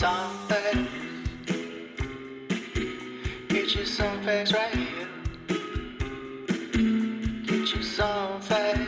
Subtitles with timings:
[0.00, 0.78] facts.
[3.48, 5.08] Get you some facts right here.
[7.44, 8.80] Get you some facts.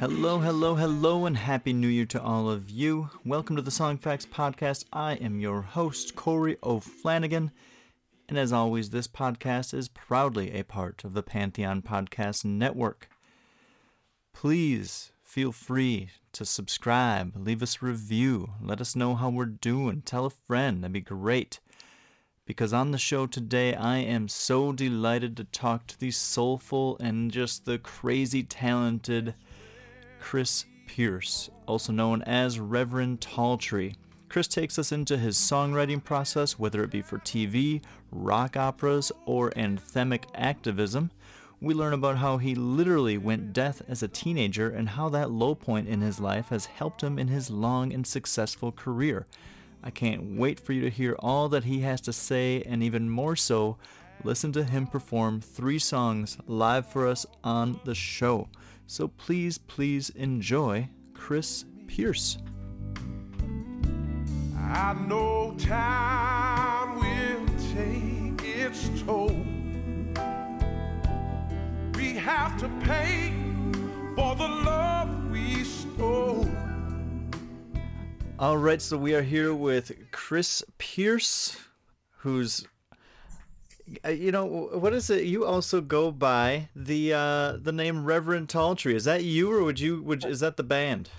[0.00, 3.10] Hello, hello, hello, and Happy New Year to all of you.
[3.22, 4.86] Welcome to the Songfacts Podcast.
[4.90, 7.50] I am your host, Corey O'Flanagan.
[8.30, 13.10] And as always, this podcast is proudly a part of the Pantheon Podcast Network.
[14.32, 20.00] Please feel free to subscribe, leave us a review, let us know how we're doing,
[20.00, 21.58] tell a friend, that'd be great.
[22.46, 27.32] Because on the show today, I am so delighted to talk to the soulful and
[27.32, 29.34] just the crazy talented
[30.20, 33.96] Chris Pierce, also known as Reverend Talltree.
[34.28, 39.50] Chris takes us into his songwriting process, whether it be for TV, rock operas, or
[39.56, 41.10] anthemic activism.
[41.64, 45.54] We learn about how he literally went deaf as a teenager and how that low
[45.54, 49.26] point in his life has helped him in his long and successful career.
[49.82, 53.08] I can't wait for you to hear all that he has to say, and even
[53.08, 53.78] more so,
[54.22, 58.50] listen to him perform three songs live for us on the show.
[58.86, 62.36] So please, please enjoy Chris Pierce.
[64.58, 69.43] I know time will take its toll.
[72.14, 73.34] We have to pay
[74.14, 76.48] for the love we stole.
[78.38, 81.56] All right, so we are here with Chris Pierce,
[82.18, 82.68] who's,
[84.04, 85.24] uh, you know, what is it?
[85.24, 88.94] You also go by the uh, the name Reverend Talltree.
[88.94, 90.00] Is that you, or would you?
[90.04, 91.10] Would is that the band?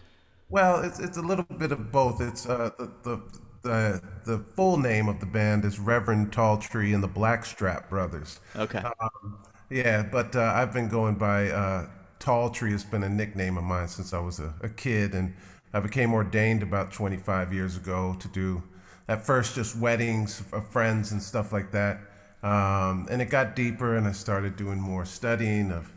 [0.48, 2.22] Well, it's it's a little bit of both.
[2.22, 3.22] It's uh, the, the
[3.64, 8.40] the the full name of the band is Reverend Talltree and the Blackstrap Brothers.
[8.56, 8.78] Okay.
[8.80, 9.40] Um,
[9.76, 11.88] yeah, but uh, I've been going by uh,
[12.22, 12.72] Talltree.
[12.72, 15.36] Has been a nickname of mine since I was a, a kid, and
[15.74, 18.64] I became ordained about 25 years ago to do
[19.10, 22.00] at first just weddings of friends and stuff like that.
[22.42, 25.92] Um, and it got deeper, and I started doing more studying of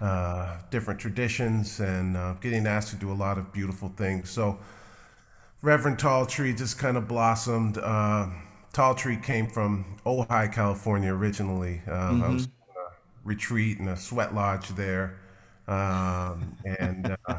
[0.00, 4.30] uh, different traditions and uh, getting asked to do a lot of beautiful things.
[4.30, 4.58] So,
[5.60, 7.76] Reverend Talltree just kind of blossomed.
[7.76, 8.28] Uh,
[8.72, 11.82] Talltree came from Ojai, California originally.
[11.86, 12.57] Um, I was a
[13.28, 15.18] retreat and a sweat lodge there.
[15.68, 17.38] Um, and uh,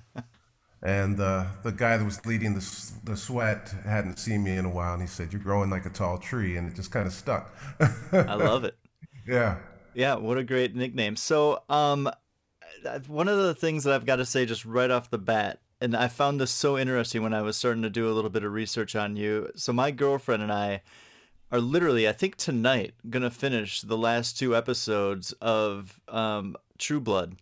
[0.84, 4.70] and the the guy that was leading the the sweat hadn't seen me in a
[4.70, 7.14] while, and he said, "You're growing like a tall tree," and it just kind of
[7.14, 7.54] stuck.
[8.14, 8.78] I love it.
[9.28, 9.58] yeah.
[9.96, 11.16] Yeah, what a great nickname.
[11.16, 15.10] So, um, uh, one of the things that I've got to say just right off
[15.10, 18.14] the bat, and I found this so interesting when I was starting to do a
[18.14, 19.50] little bit of research on you.
[19.56, 20.84] So, my girlfriend and I
[21.52, 27.38] are literally, I think tonight, gonna finish the last two episodes of um, True Blood.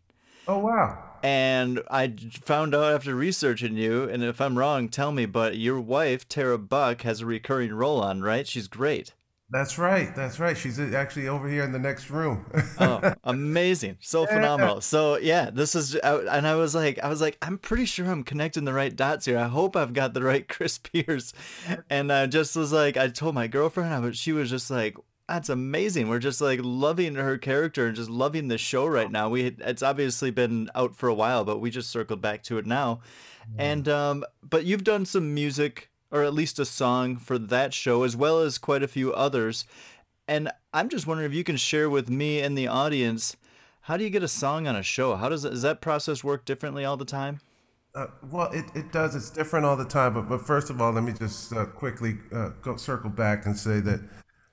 [0.48, 1.04] Oh wow.
[1.24, 2.14] And I
[2.44, 6.58] found out after researching you, and if I'm wrong, tell me, but your wife, Tara
[6.58, 8.48] Buck, has a recurring role on, right?
[8.48, 9.14] She's great.
[9.50, 10.14] That's right.
[10.14, 10.58] That's right.
[10.58, 12.46] She's actually over here in the next room.
[12.80, 13.98] Oh, amazing.
[14.08, 14.82] So phenomenal.
[14.82, 18.24] So yeah, this is and I was like I was like I'm pretty sure I'm
[18.24, 19.38] connecting the right dots here.
[19.38, 21.34] I hope I've got the right Chris Pierce.
[21.90, 24.96] And I just was like I told my girlfriend I was she was just like
[25.28, 26.08] that's amazing.
[26.08, 29.30] We're just like loving her character and just loving the show right now.
[29.30, 32.66] We it's obviously been out for a while, but we just circled back to it
[32.66, 33.02] now.
[33.58, 38.04] And um but you've done some music or at least a song for that show
[38.04, 39.66] as well as quite a few others.
[40.28, 43.36] And I'm just wondering if you can share with me and the audience
[43.82, 45.16] how do you get a song on a show?
[45.16, 47.40] How does does that process work differently all the time?
[47.96, 49.16] Uh, well, it, it does.
[49.16, 50.14] It's different all the time.
[50.14, 53.58] But, but first of all, let me just uh, quickly uh, go circle back and
[53.58, 54.02] say that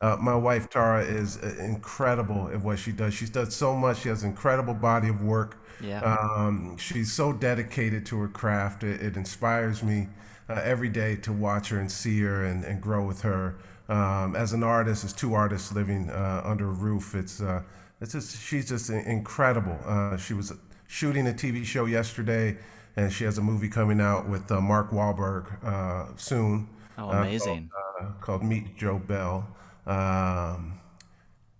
[0.00, 3.12] uh, my wife Tara is uh, incredible at what she does.
[3.12, 4.02] She's done so much.
[4.02, 5.58] She has an incredible body of work.
[5.82, 6.00] Yeah.
[6.00, 8.84] Um, she's so dedicated to her craft.
[8.84, 10.08] It, it inspires me
[10.48, 13.56] uh, every day to watch her and see her and, and grow with her.
[13.88, 17.62] Um, as an artist, as two artists living uh, under a roof, it's uh,
[18.00, 19.78] it's just she's just incredible.
[19.84, 20.52] Uh, she was
[20.86, 22.56] shooting a TV show yesterday,
[22.96, 26.68] and she has a movie coming out with uh, Mark Wahlberg uh, soon.
[26.96, 27.70] Oh, amazing.
[27.72, 29.46] Called, uh, called Meet Joe Bell.
[29.86, 30.80] Um,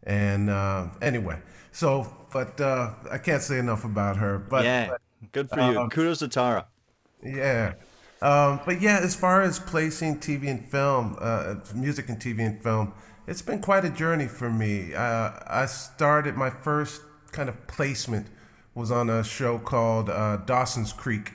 [0.05, 1.39] and uh, anyway,
[1.73, 4.39] so but uh, I can't say enough about her.
[4.39, 4.97] But yeah.
[5.33, 5.89] Good for you.
[5.89, 6.67] Kudos to Tara.
[7.23, 7.75] yeah.
[8.25, 12.59] Um, but yeah, as far as placing TV and film, uh, music and TV and
[12.59, 12.95] film,
[13.27, 14.95] it's been quite a journey for me.
[14.95, 18.29] Uh, I started my first kind of placement
[18.75, 21.33] was on a show called uh, Dawson's Creek.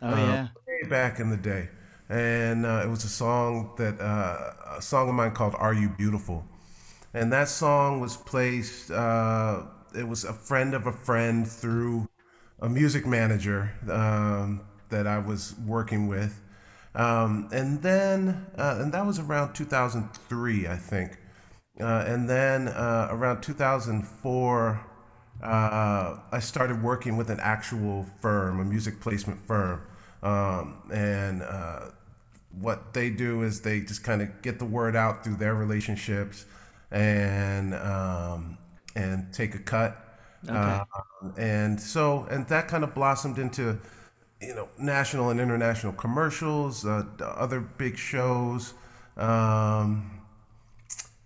[0.00, 0.48] Oh uh, yeah.
[0.66, 1.68] way back in the day,
[2.08, 5.90] and uh, it was a song that uh, a song of mine called "Are You
[5.90, 6.46] Beautiful,"
[7.12, 8.90] and that song was placed.
[8.90, 9.64] Uh,
[9.94, 12.08] it was a friend of a friend through
[12.60, 16.40] a music manager um, that I was working with,
[16.94, 21.18] Um, and then, uh, and that was around 2003, I think.
[21.80, 24.80] Uh, and then uh, around 2004,
[25.42, 29.82] uh, I started working with an actual firm, a music placement firm.
[30.22, 31.90] Um, and uh,
[32.58, 36.44] what they do is they just kind of get the word out through their relationships
[36.90, 38.58] and um,
[38.96, 39.96] and take a cut.
[40.48, 40.56] Okay.
[40.56, 40.84] Uh,
[41.36, 43.78] and so, and that kind of blossomed into,
[44.40, 48.74] you know, national and international commercials, uh, other big shows.
[49.16, 50.22] Um,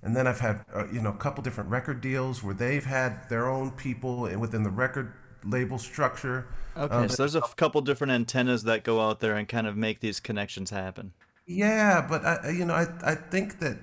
[0.03, 3.29] and then I've had, uh, you know, a couple different record deals where they've had
[3.29, 5.13] their own people within the record
[5.45, 6.47] label structure.
[6.77, 9.77] Okay, Um, so there's a couple different antennas that go out there and kind of
[9.77, 11.13] make these connections happen.
[11.47, 13.77] Yeah, but I, I- you know, I, I think that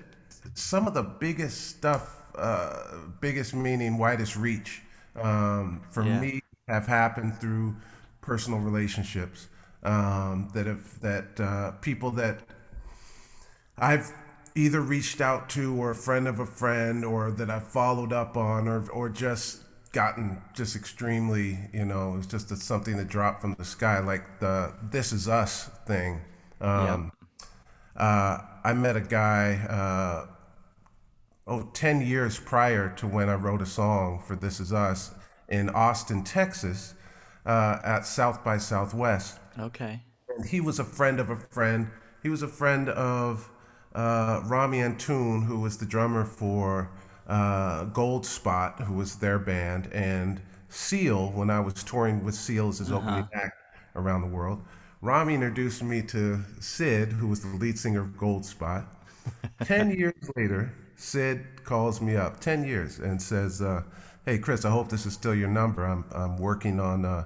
[0.54, 4.82] some of the biggest stuff, uh, biggest meaning, widest reach,
[5.16, 6.20] um, for Yeah.
[6.20, 7.76] me, have happened through
[8.22, 9.48] personal relationships
[9.82, 12.40] um, that have that uh, people that
[13.76, 14.12] I've
[14.54, 18.36] either reached out to or a friend of a friend or that I've followed up
[18.36, 23.42] on or or just gotten just extremely, you know, it's just it's something that dropped
[23.42, 26.22] from the sky like the This Is Us thing.
[26.60, 27.12] Um,
[27.96, 30.26] uh, I met a guy uh,
[31.46, 35.12] oh 10 years prior to when I wrote a song for This Is Us
[35.48, 36.94] in Austin, Texas
[37.46, 40.02] uh, at South by Southwest Okay.
[40.28, 41.90] and he was a friend of a friend.
[42.22, 43.50] He was a friend of
[43.94, 46.90] uh, Rami Antoon, who was the drummer for
[47.26, 52.78] uh, Goldspot, who was their band, and Seal, when I was touring with Seal as
[52.78, 53.56] his opening act
[53.96, 54.64] around the world.
[55.02, 58.86] Rami introduced me to Sid, who was the lead singer of Goldspot.
[59.64, 63.82] Ten years later, Sid calls me up, 10 years, and says, uh,
[64.24, 65.84] Hey, Chris, I hope this is still your number.
[65.84, 67.24] I'm, I'm working on uh,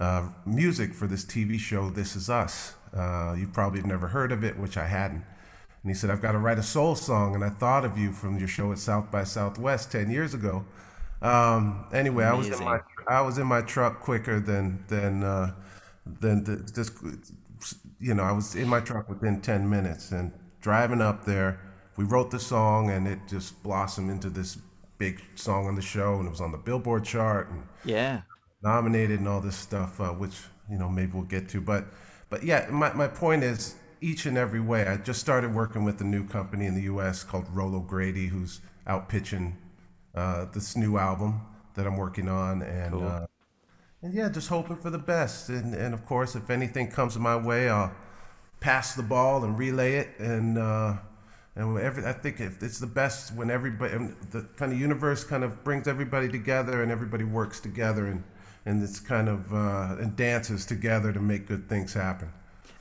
[0.00, 2.72] uh, music for this TV show, This Is Us.
[2.96, 5.22] Uh, you probably have never heard of it, which I hadn't.
[5.82, 8.10] And he said, I've got to write a soul song, and I thought of you
[8.10, 10.64] from your show at South by Southwest 10 years ago.
[11.20, 15.52] Um, anyway, I was in my I was in my truck quicker than than uh,
[16.06, 16.90] than the, this.
[18.00, 20.32] You know, I was in my truck within 10 minutes, and
[20.62, 21.60] driving up there,
[21.96, 24.56] we wrote the song, and it just blossomed into this
[24.98, 28.22] big song on the show, and it was on the Billboard chart, and Yeah.
[28.62, 30.36] nominated and all this stuff, uh, which
[30.70, 31.60] you know maybe we'll get to.
[31.60, 31.86] But
[32.30, 34.86] but yeah, my, my point is each and every way.
[34.86, 37.24] I just started working with a new company in the U.S.
[37.24, 39.56] called Rolo Grady, who's out pitching
[40.14, 41.40] uh, this new album
[41.74, 43.06] that I'm working on, and Cool.
[43.06, 43.26] uh,
[44.02, 45.48] and yeah, just hoping for the best.
[45.48, 47.92] And and of course, if anything comes my way, I'll
[48.60, 50.58] pass the ball and relay it and.
[50.58, 50.94] Uh,
[51.56, 53.94] and every, I think it's the best when everybody,
[54.30, 58.24] the kind of universe kind of brings everybody together and everybody works together and,
[58.66, 62.32] and it's kind of, uh, and dances together to make good things happen.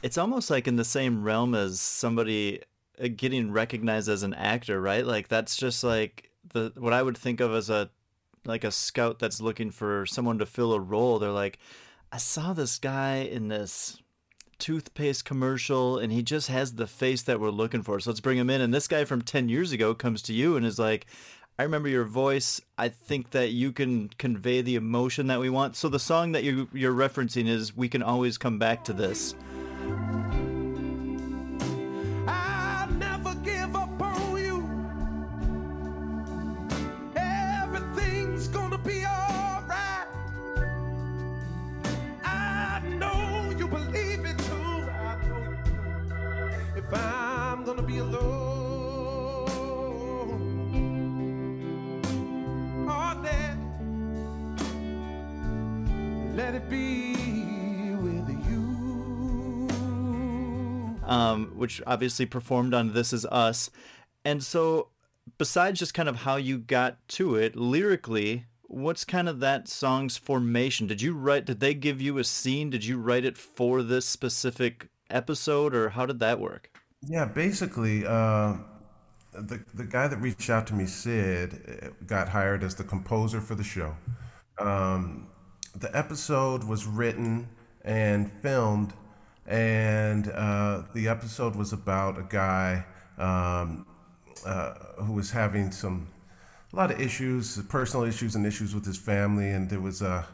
[0.02, 2.62] It's almost like in the same realm as somebody
[3.02, 5.06] uh, getting recognized as an actor, right?
[5.06, 7.90] Like that's just like the what I would think of as a
[8.46, 11.20] like a scout that's looking for someone to fill a role.
[11.20, 11.58] They're like,
[12.12, 14.02] I saw this guy in this
[14.59, 18.00] toothpaste commercial and he just has the face that we're looking for.
[18.00, 18.61] So let's bring him in.
[18.61, 21.05] And this guy from 10 years ago comes to you and is like,
[21.57, 22.59] I remember your voice.
[22.77, 25.75] I think that you can convey the emotion that we want.
[25.75, 29.35] So the song that you you're referencing is We Can Always Come Back to This.
[47.93, 49.45] Be alone,
[52.89, 53.21] oh,
[56.35, 57.13] let, it be
[58.01, 59.67] with you.
[61.07, 63.69] um, which obviously performed on This Is Us.
[64.25, 64.89] And so,
[65.38, 70.17] besides just kind of how you got to it lyrically, what's kind of that song's
[70.17, 70.88] formation?
[70.88, 71.45] Did you write?
[71.45, 72.71] Did they give you a scene?
[72.71, 76.73] Did you write it for this specific episode, or how did that work?
[77.07, 78.55] Yeah, basically, uh,
[79.33, 83.41] the the guy that reached out to me, Sid, uh, got hired as the composer
[83.41, 83.95] for the show.
[84.60, 85.27] Um,
[85.75, 87.50] the episode was written
[87.83, 88.93] and filmed,
[89.45, 92.86] and uh, the episode was about a guy
[93.17, 93.86] um,
[94.45, 96.07] uh, who was having some
[96.72, 100.25] a lot of issues, personal issues, and issues with his family, and there was a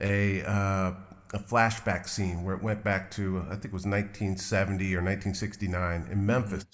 [0.00, 0.92] a uh,
[1.34, 6.08] a flashback scene where it went back to I think it was 1970 or 1969
[6.10, 6.64] in Memphis,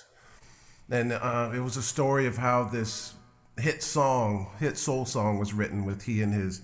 [0.91, 3.15] and uh, it was a story of how this
[3.59, 6.63] hit song, hit soul song, was written with he and his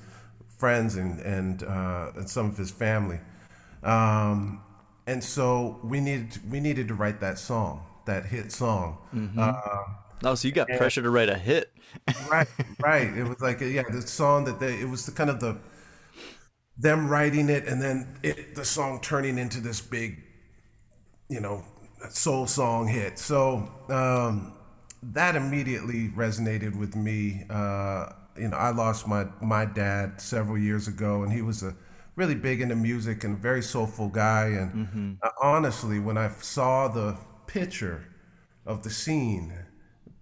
[0.58, 3.20] friends and and uh, and some of his family.
[3.82, 4.62] Um,
[5.06, 8.98] and so we needed we needed to write that song, that hit song.
[9.38, 9.52] Uh,
[10.24, 11.72] Oh, so you got pressure to write a hit.
[12.30, 12.48] right,
[12.80, 13.06] right.
[13.16, 15.58] It was like yeah, the song that they it was the kind of the
[16.78, 20.22] them writing it and then it the song turning into this big,
[21.28, 21.64] you know,
[22.10, 23.18] soul song hit.
[23.18, 24.54] So um,
[25.02, 27.44] that immediately resonated with me.
[27.50, 31.74] Uh, you know, I lost my my dad several years ago, and he was a
[32.16, 34.46] really big into music and a very soulful guy.
[34.46, 34.74] And
[35.22, 38.06] uh, honestly, when I saw the picture
[38.66, 39.52] of the scene,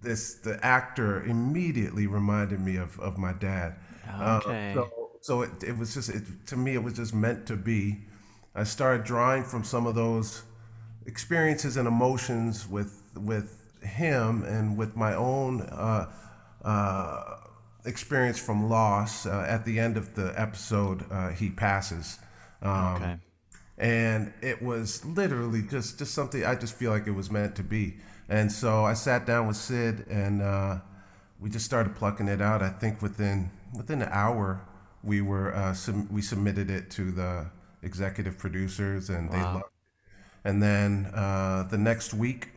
[0.03, 3.77] this the actor immediately reminded me of of my dad.
[4.19, 4.75] Uh, Okay.
[4.75, 4.89] so
[5.27, 7.99] so it, it was just it, to me it was just meant to be.
[8.55, 10.43] I started drawing from some of those
[11.05, 13.49] experiences and emotions with with
[13.83, 16.07] him and with my own uh,
[16.65, 17.37] uh,
[17.85, 19.27] experience from loss.
[19.27, 22.19] Uh, at the end of the episode, uh, he passes.
[22.63, 23.17] Um, Okay.
[23.79, 27.65] and it was literally just just something I just feel like it was meant to
[27.65, 27.97] be.
[28.29, 30.79] And so I sat down with Sid and uh,
[31.41, 32.63] we just started plucking it out.
[32.63, 34.61] I think within within an hour
[35.07, 37.47] we were uh, sub- we submitted it to the
[37.83, 39.73] executive producers and they loved it.
[40.45, 42.49] And then uh, the next week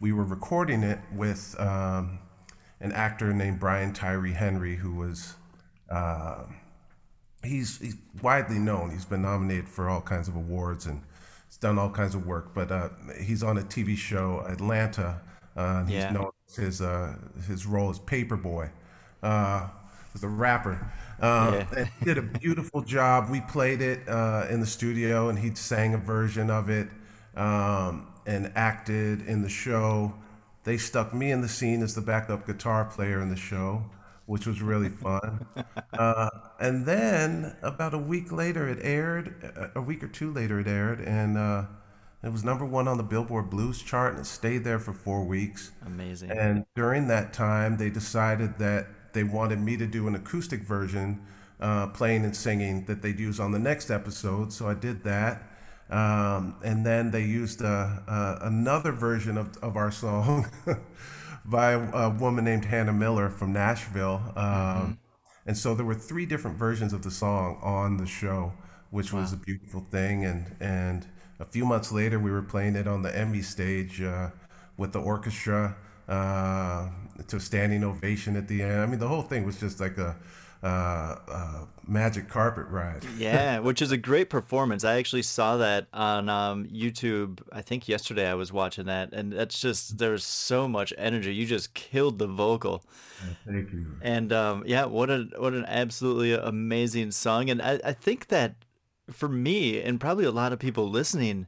[0.00, 2.18] we were recording it with um,
[2.80, 5.34] an actor named Brian Tyree Henry who was.
[5.90, 6.44] Uh,
[7.42, 8.90] he's he's widely known.
[8.90, 11.02] He's been nominated for all kinds of awards and
[11.48, 12.54] he's done all kinds of work.
[12.54, 15.20] But uh, he's on a TV show, Atlanta.
[15.56, 16.06] Uh, and Yeah.
[16.06, 17.14] He's known his uh,
[17.48, 18.70] his role as Paperboy,
[19.22, 19.68] uh,
[20.14, 20.90] as a rapper.
[21.20, 21.66] Um, Yeah.
[21.76, 23.28] and he did a beautiful job.
[23.30, 26.88] We played it uh, in the studio, and he sang a version of it
[27.36, 30.14] um, and acted in the show.
[30.64, 33.84] They stuck me in the scene as the backup guitar player in the show,
[34.26, 35.46] which was really fun.
[35.98, 39.34] uh, and then about a week later, it aired.
[39.74, 41.64] a- A week or two later, it aired, and uh,
[42.22, 45.24] it was number one on the Billboard Blues chart, and it stayed there for four
[45.24, 45.70] weeks.
[45.86, 46.30] Amazing.
[46.30, 51.20] And during that time, they decided that they wanted me to do an acoustic version,
[51.60, 54.52] uh, playing and singing that they'd use on the next episode.
[54.52, 55.42] So I did that.
[55.90, 60.46] Um, and then they used uh, uh, another version of, of our song
[61.44, 64.22] by a woman named Hannah Miller from Nashville.
[64.36, 64.98] Um,
[65.46, 68.52] And so there were three different versions of the song on the show,
[68.90, 70.24] which was a beautiful thing.
[70.24, 71.06] And, and
[71.40, 74.30] a few months later, we were playing it on the Emmy stage uh,
[74.76, 75.76] with the orchestra
[76.08, 76.88] uh,
[77.28, 78.80] to a standing ovation at the end.
[78.80, 80.16] I mean, the whole thing was just like a,
[80.62, 83.04] uh, uh, magic carpet ride.
[83.18, 84.84] yeah, which is a great performance.
[84.84, 87.40] I actually saw that on um, YouTube.
[87.50, 91.34] I think yesterday I was watching that, and that's just there's so much energy.
[91.34, 92.84] You just killed the vocal,
[93.46, 93.86] Thank you.
[94.02, 97.48] and um, yeah, what a what an absolutely amazing song.
[97.48, 98.56] And I, I think that
[99.10, 101.46] for me and probably a lot of people listening,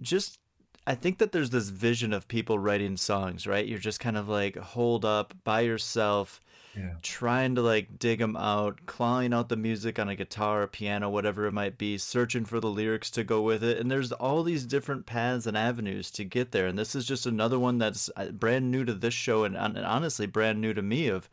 [0.00, 0.38] just
[0.86, 3.66] I think that there's this vision of people writing songs, right?
[3.66, 6.40] You're just kind of like holed up by yourself
[6.76, 6.94] Yeah.
[7.02, 11.08] trying to like dig them out, clawing out the music on a guitar, or piano,
[11.10, 13.78] whatever it might be, searching for the lyrics to go with it.
[13.78, 16.66] And there's all these different paths and avenues to get there.
[16.66, 19.78] And this is just another one that's uh, brand new to this show and, and
[19.78, 21.28] honestly brand new to me of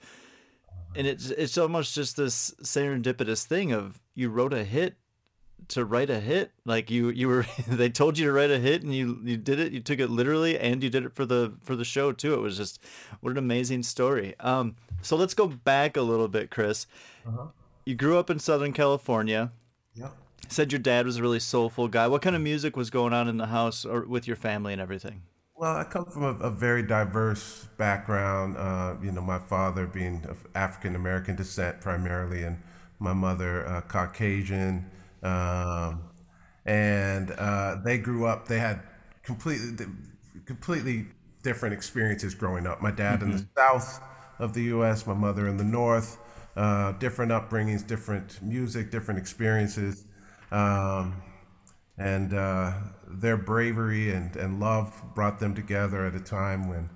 [0.96, 4.96] and it's it's almost just this serendipitous thing of you wrote a hit
[5.70, 6.52] to write a hit?
[6.66, 9.60] Like you you were they told you to write a hit and you you did
[9.60, 12.34] it you took it literally and you did it for the for the show too.
[12.34, 12.84] It was just
[13.22, 14.36] what an amazing story.
[14.40, 16.88] Um so let's go back a little bit chris.
[17.86, 19.52] You grew up in southern california.
[19.94, 20.10] Yeah.
[20.48, 22.08] said your dad was a really soulful guy.
[22.08, 24.82] What kind of music was going on in the house or with your family and
[24.82, 25.24] everything?
[25.56, 28.58] Well, I come from a, a very diverse background.
[28.58, 32.58] Uh, you know, my father being of African American descent primarily, and
[33.00, 34.90] my mother uh, Caucasian.
[35.24, 36.04] Um,
[36.66, 38.48] and uh, they grew up.
[38.48, 38.82] They had
[39.24, 39.86] completely,
[40.46, 41.08] completely
[41.42, 42.82] different experiences growing up.
[42.82, 44.02] My dad in the south
[44.40, 46.18] of the U.S., my mother in the north.
[46.56, 50.06] Uh, different upbringings, different music, different experiences.
[50.52, 51.22] Um,
[51.98, 52.74] and uh,
[53.08, 56.90] their bravery and, and love brought them together at a time when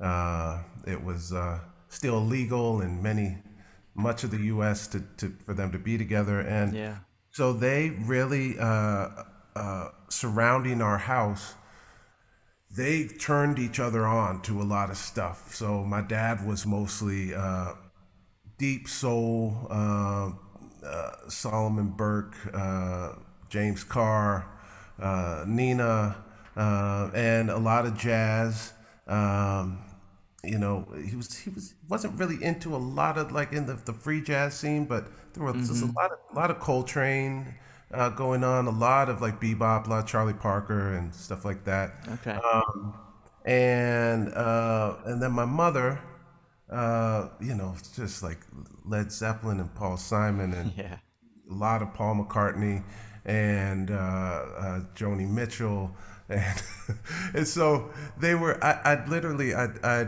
[0.00, 3.38] uh, it was uh, still legal in many
[3.94, 4.86] much of the U.S.
[4.88, 6.98] to, to for them to be together, and Yeah.
[7.30, 9.08] So they really uh,
[9.54, 11.54] uh, surrounding our house.
[12.70, 15.54] They turned each other on to a lot of stuff.
[15.54, 17.72] So my dad was mostly uh,
[18.58, 20.30] deep soul, uh,
[20.84, 23.14] uh, Solomon Burke, uh,
[23.48, 24.46] James Carr,
[25.46, 26.16] Nina,
[26.56, 28.72] and a lot of jazz.
[29.06, 29.78] Um,
[30.48, 33.74] you know, he was he was wasn't really into a lot of like in the,
[33.74, 37.54] the free jazz scene, but there was just a lot of a lot of Coltrane,
[37.92, 38.66] uh, going on.
[38.66, 41.92] A lot of like bebop, a lot of Charlie Parker and stuff like that.
[42.14, 42.38] Okay.
[42.52, 42.94] Um,
[43.44, 46.00] and uh, and then my mother,
[46.70, 48.38] uh, you know, just like
[48.84, 50.98] Led Zeppelin and Paul Simon and yeah.
[51.50, 52.84] a lot of Paul McCartney
[53.24, 55.94] and uh, uh, Joni Mitchell,
[56.28, 56.62] and
[57.34, 58.62] and so they were.
[58.62, 60.06] I, I'd literally, I, I,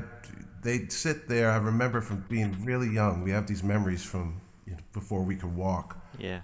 [0.62, 1.50] they'd sit there.
[1.50, 3.22] I remember from being really young.
[3.22, 5.98] We have these memories from you know, before we could walk.
[6.18, 6.40] Yeah.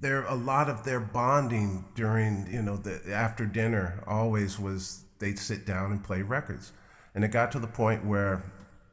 [0.00, 5.38] There, a lot of their bonding during, you know, the after dinner always was they'd
[5.38, 6.72] sit down and play records,
[7.14, 8.44] and it got to the point where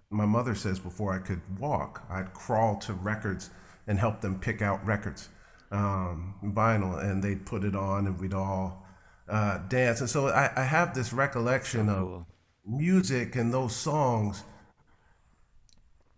[0.10, 3.52] my mother says before I could walk, I'd crawl to records
[3.86, 5.30] and help them pick out records
[5.72, 8.88] um, vinyl, and they'd put it on, and we'd all
[9.30, 10.02] uh, dance.
[10.02, 12.28] And so I, I have this recollection of cool.
[12.66, 14.44] Music and those songs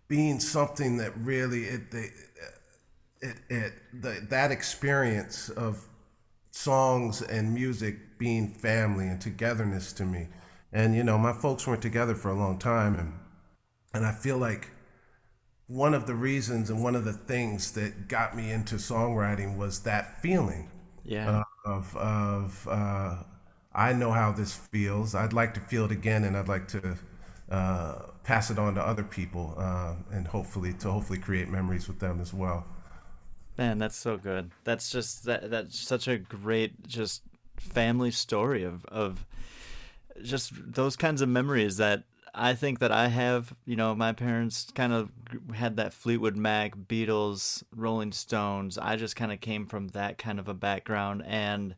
[0.07, 2.09] being something that really it they,
[3.21, 5.87] it it the, that experience of
[6.51, 10.27] songs and music being family and togetherness to me.
[10.71, 13.13] And you know, my folks weren't together for a long time, and
[13.93, 14.69] and I feel like
[15.67, 19.81] one of the reasons and one of the things that got me into songwriting was
[19.81, 20.69] that feeling
[21.03, 21.33] Yeah.
[21.65, 23.23] of of uh,
[23.77, 25.13] I know how this feels.
[25.13, 26.97] I'd like to feel it again, and I'd like to
[27.51, 31.99] uh, pass it on to other people, uh, and hopefully to hopefully create memories with
[31.99, 32.65] them as well.
[33.55, 34.49] Man, that's so good.
[34.63, 37.21] That's just that that's such a great just
[37.57, 39.25] family story of of
[40.23, 42.03] just those kinds of memories that
[42.33, 45.11] I think that I have, you know, my parents kind of
[45.53, 48.77] had that Fleetwood Mac, Beatles, Rolling Stones.
[48.77, 51.75] I just kind of came from that kind of a background and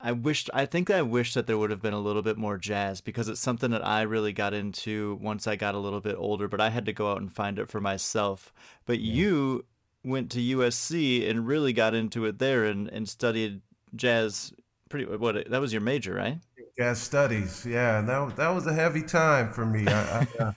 [0.00, 2.56] I wished I think I wish that there would have been a little bit more
[2.56, 6.16] jazz because it's something that I really got into once I got a little bit
[6.16, 8.52] older, but I had to go out and find it for myself.
[8.86, 9.64] But you
[10.04, 13.60] went to USC and really got into it there and, and studied
[13.94, 14.52] jazz
[14.88, 16.38] pretty what that was your major, right?
[16.78, 19.86] Jazz studies, yeah, and that that was a heavy time for me.
[19.88, 20.52] I, I, uh,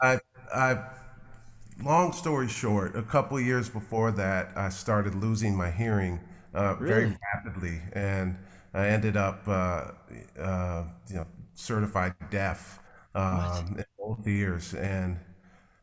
[0.00, 0.18] I,
[0.52, 0.84] I
[1.84, 6.20] long story short, a couple years before that, I started losing my hearing
[6.54, 8.36] uh, very rapidly, and
[8.74, 9.92] I ended up, uh,
[10.38, 12.80] uh, you know, certified deaf
[13.14, 15.18] um, in both ears, and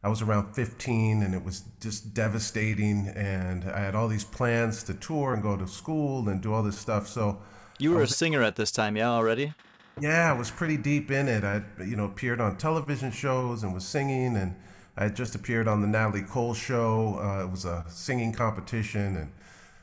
[0.03, 3.07] I was around 15, and it was just devastating.
[3.15, 6.63] And I had all these plans to tour and go to school and do all
[6.63, 7.07] this stuff.
[7.07, 7.41] So.
[7.77, 9.53] You were a singer at this time, yeah, already?
[10.01, 11.43] Yeah, I was pretty deep in it.
[11.43, 14.55] I, you know, appeared on television shows and was singing, and
[14.97, 17.19] I had just appeared on the Natalie Cole show.
[17.21, 19.31] Uh, it was a singing competition, and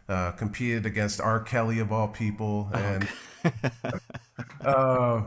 [0.08, 1.40] uh, competed against R.
[1.40, 3.08] Kelly of all people, and
[4.64, 5.22] uh,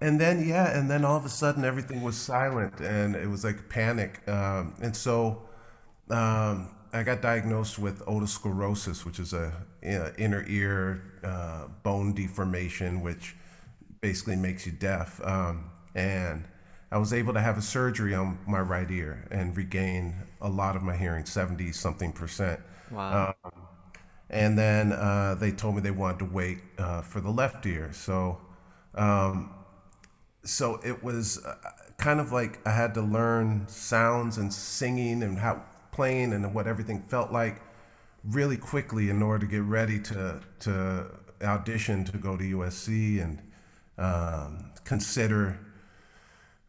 [0.00, 3.44] and then yeah, and then all of a sudden everything was silent, and it was
[3.44, 5.42] like panic, um, and so
[6.10, 9.52] um, I got diagnosed with otosclerosis, which is a,
[9.84, 13.36] uh inner ear uh, bone deformation, which
[14.00, 15.20] basically makes you deaf.
[15.24, 16.44] Um, and
[16.90, 20.76] I was able to have a surgery on my right ear and regain a lot
[20.76, 22.60] of my hearing, 70 something percent.
[22.90, 23.34] Wow.
[24.28, 27.92] And then uh, they told me they wanted to wait uh, for the left ear.
[27.92, 28.40] So,
[28.94, 29.54] um,
[30.44, 31.54] so it was uh,
[31.98, 35.62] kind of like I had to learn sounds and singing and how
[35.92, 37.60] playing and what everything felt like
[38.24, 41.06] really quickly in order to get ready to to
[41.42, 43.42] audition to go to USC and
[43.98, 45.58] um, consider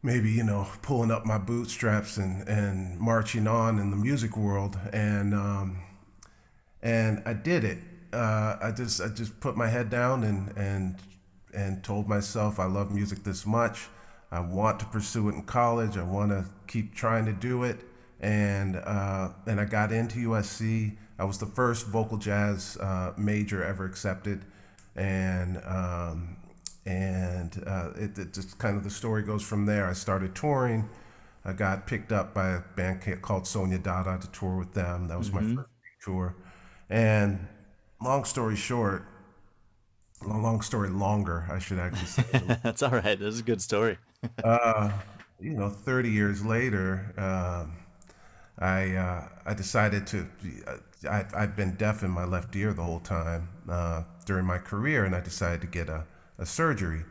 [0.02, 4.78] maybe you know pulling up my bootstraps and and marching on in the music world
[4.92, 5.82] and um,
[6.82, 7.78] and I did it.
[8.12, 10.96] Uh, I just I just put my head down and and
[11.54, 13.88] and told myself I love music this much.
[14.30, 15.96] I want to pursue it in college.
[15.96, 17.80] I want to keep trying to do it.
[18.20, 20.96] And uh, and I got into USC.
[21.18, 24.44] I was the first vocal jazz uh, major ever accepted,
[24.96, 26.36] and um,
[26.84, 29.86] and uh, it, it just kind of the story goes from there.
[29.86, 30.88] I started touring.
[31.44, 35.08] I got picked up by a band called Sonia Dada to tour with them.
[35.08, 35.68] That was my first
[36.02, 36.34] tour.
[36.90, 37.46] And
[38.02, 39.04] long story short,
[40.24, 42.58] long, long story longer, I should actually say.
[42.62, 43.18] That's all right.
[43.18, 43.98] This is a good story.
[44.44, 44.90] uh,
[45.40, 47.76] you know, 30 years later, um,
[48.58, 50.26] I uh, I decided to.
[51.08, 55.04] I, I've been deaf in my left ear the whole time uh, during my career,
[55.04, 56.04] and I decided to get a,
[56.38, 57.04] a surgery.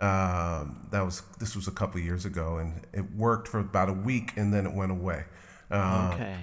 [0.00, 3.92] Um, that was this was a couple years ago, and it worked for about a
[3.92, 5.24] week, and then it went away.
[5.70, 6.36] Um, Okay.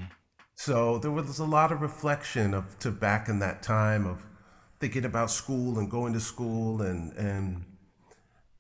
[0.62, 4.28] So there was a lot of reflection of to back in that time of
[4.80, 7.66] thinking about school and going to school and and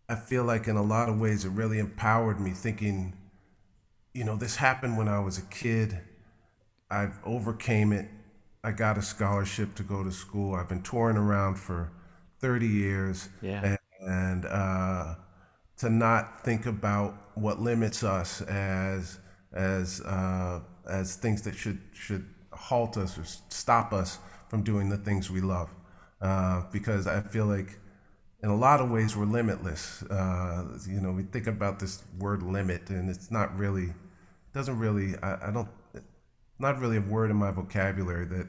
[0.10, 3.14] I feel like in a lot of ways it really empowered me thinking,
[4.14, 6.00] you know, this happened when I was a kid.
[6.90, 8.10] I've overcame it
[8.64, 10.56] I got a scholarship to go to school.
[10.56, 11.92] I've been touring around for
[12.40, 13.30] 30 years.
[13.42, 13.62] Yeah.
[13.64, 15.16] And, and uh,
[15.78, 19.20] to not think about what limits us as
[19.54, 24.98] as uh, as things that should should halt us or stop us from doing the
[24.98, 25.70] things we love.
[26.22, 27.80] Uh, because I feel like
[28.44, 30.04] in a lot of ways we're limitless.
[30.04, 33.94] Uh, you know, we think about this word limit, and it's not really
[34.54, 35.16] doesn't really.
[35.22, 35.70] I, I don't
[36.60, 38.48] not really a word in my vocabulary that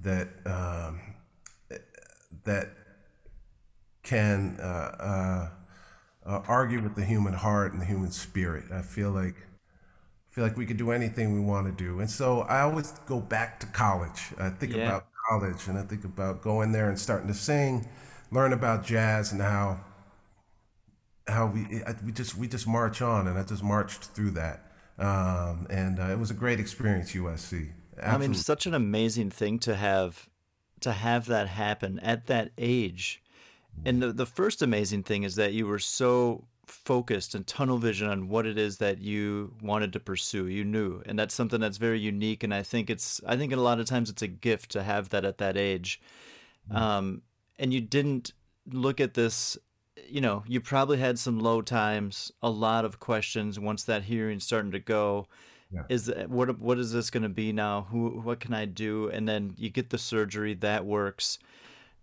[0.00, 1.00] that um,
[2.44, 2.68] that
[4.02, 5.48] can uh, uh,
[6.26, 8.64] uh, argue with the human heart and the human spirit.
[8.72, 9.36] I feel like
[10.30, 13.20] feel like we could do anything we want to do, and so I always go
[13.20, 14.32] back to college.
[14.38, 14.86] I think Yeah.
[14.86, 17.88] about college, and I think about going there and starting to sing,
[18.30, 19.80] learn about jazz, and how
[21.28, 24.70] how we I, we just we just march on, and I just marched through that,
[24.98, 27.12] um, and uh, it was a great experience.
[27.12, 27.70] USC.
[28.02, 30.28] I mean, such an amazing thing to have
[30.80, 33.22] to have that happen at that age.
[33.84, 38.08] And the the first amazing thing is that you were so focused and tunnel vision
[38.08, 40.46] on what it is that you wanted to pursue.
[40.46, 42.42] You knew, and that's something that's very unique.
[42.42, 45.10] And I think it's I think a lot of times it's a gift to have
[45.10, 46.00] that at that age.
[46.70, 47.22] Um,
[47.58, 48.32] and you didn't
[48.70, 49.58] look at this.
[50.08, 54.40] You know, you probably had some low times, a lot of questions once that hearing
[54.40, 55.26] starting to go
[55.88, 59.28] is what what is this going to be now who what can i do and
[59.28, 61.38] then you get the surgery that works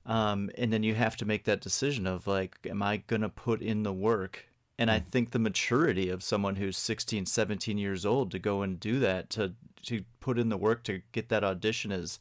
[0.06, 3.30] um, and then you have to make that decision of like am i going to
[3.30, 4.46] put in the work
[4.78, 5.10] and i hmm.
[5.10, 9.30] think the maturity of someone who's 16 17 years old to go and do that
[9.30, 12.20] to to put in the work to get that audition is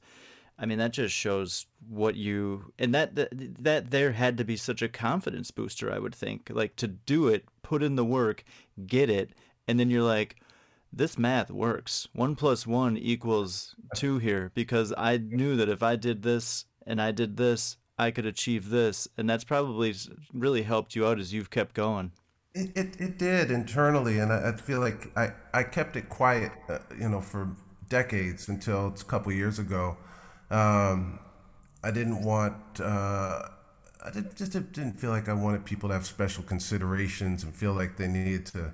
[0.59, 3.29] i mean that just shows what you and that that,
[3.63, 7.29] that there had to be such a confidence booster i would think like to do
[7.29, 8.45] it put in the work
[8.87, 9.31] get it
[9.69, 10.37] and then you're like
[10.97, 12.09] this math works.
[12.15, 17.01] One plus one equals two here because I knew that if I did this and
[17.01, 19.07] I did this, I could achieve this.
[19.17, 19.95] And that's probably
[20.33, 22.13] really helped you out as you've kept going.
[22.59, 26.53] It, it, it did internally, and I, I feel like I, I kept it quiet,
[26.71, 27.51] uh, you know, for
[27.91, 29.99] decades until a couple years ago.
[30.51, 31.19] Um,
[31.85, 33.43] I didn't want, uh,
[34.05, 37.75] I did, just didn't feel like I wanted people to have special considerations and feel
[37.75, 38.73] like they needed to,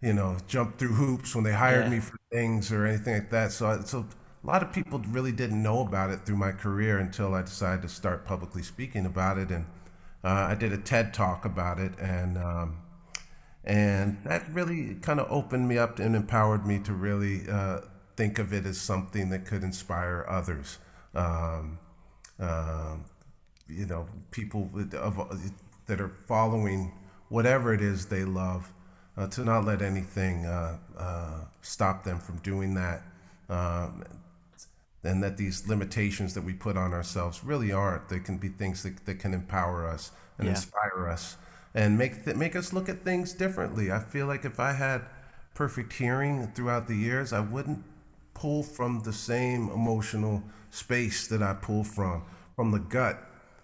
[0.00, 1.88] you know, jump through hoops when they hired Yeah.
[1.88, 3.52] me for things or anything like that.
[3.52, 4.06] So, I, so
[4.44, 7.82] a lot of people really didn't know about it through my career until I decided
[7.82, 9.66] to start publicly speaking about it, and
[10.24, 12.78] uh, I did a TED talk about it, and um,
[13.64, 17.80] and that really kind of opened me up and empowered me to really uh,
[18.16, 20.78] think of it as something that could inspire others.
[21.14, 21.78] Um,
[22.40, 23.04] um,
[23.68, 25.18] you know, people of,
[25.86, 26.92] that are following
[27.28, 28.72] whatever it is they love,
[29.16, 33.02] uh, to not let anything uh, uh, stop them from doing that.
[33.48, 34.04] Um,
[35.04, 38.08] and that these limitations that we put on ourselves really aren't.
[38.08, 40.50] They can be things that, that can empower us and Yeah.
[40.50, 41.36] inspire us
[41.74, 43.90] and make th- make us look at things differently.
[43.92, 45.02] I feel like if I had
[45.54, 47.84] perfect hearing throughout the years, I wouldn't
[48.34, 52.24] pull from the same emotional space that I pull from
[52.56, 53.18] from the gut,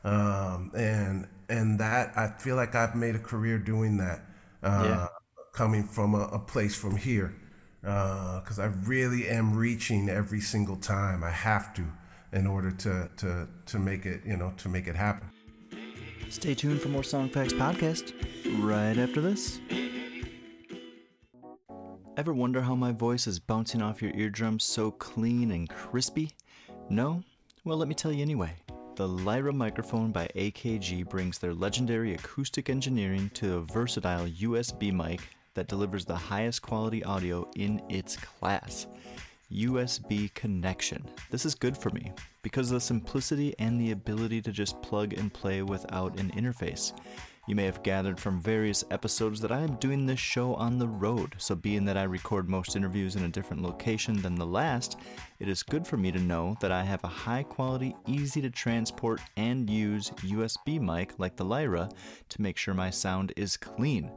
[0.05, 4.21] um, and and that I feel like I've made a career doing that,
[4.62, 5.09] uh, Yeah.
[5.53, 7.35] coming from a, a place from here,
[7.81, 11.25] because I really am reaching every single time.
[11.25, 11.85] I have to
[12.33, 15.31] in order to to to make it you know to make it happen.
[16.31, 18.12] Stay tuned for more Songfacts podcast
[18.62, 19.61] right after this.
[22.16, 26.33] Ever wonder how my voice is bouncing off your eardrums so clean and crispy?
[26.90, 27.22] No?
[27.64, 28.54] Well, let me tell you anyway.
[28.96, 35.20] The Lyra microphone by AKG brings their legendary acoustic engineering to a versatile USB mic
[35.54, 38.88] that delivers the highest quality audio in its class.
[39.52, 41.04] USB connection.
[41.31, 45.12] This is good for me because of the simplicity and the ability to just plug
[45.12, 46.92] and play without an interface.
[47.48, 50.87] You may have gathered from various episodes that I am doing this show on the
[50.87, 54.98] road, so being that I record most interviews in a different location than the last,
[55.38, 58.51] it is good for me to know that I have a high quality, easy to
[58.51, 61.88] transport and use USB mic like the Lyra
[62.29, 64.11] to make sure my sound is clean.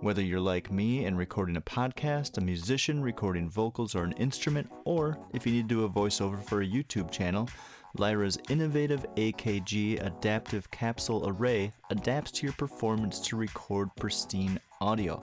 [0.00, 4.70] Whether you're like me and recording a podcast, a musician recording vocals or an instrument,
[4.84, 7.48] or if you need to do a voiceover for a YouTube channel,
[7.96, 15.20] Lyra's innovative AKG adaptive capsule array adapts to your performance to record pristine audio.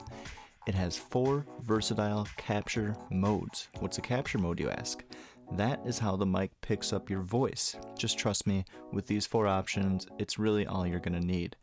[0.66, 3.68] It has four versatile capture modes.
[3.78, 5.02] What's a capture mode, you ask?
[5.52, 7.76] That is how the mic picks up your voice.
[7.96, 11.56] Just trust me, with these four options, it's really all you're going to need.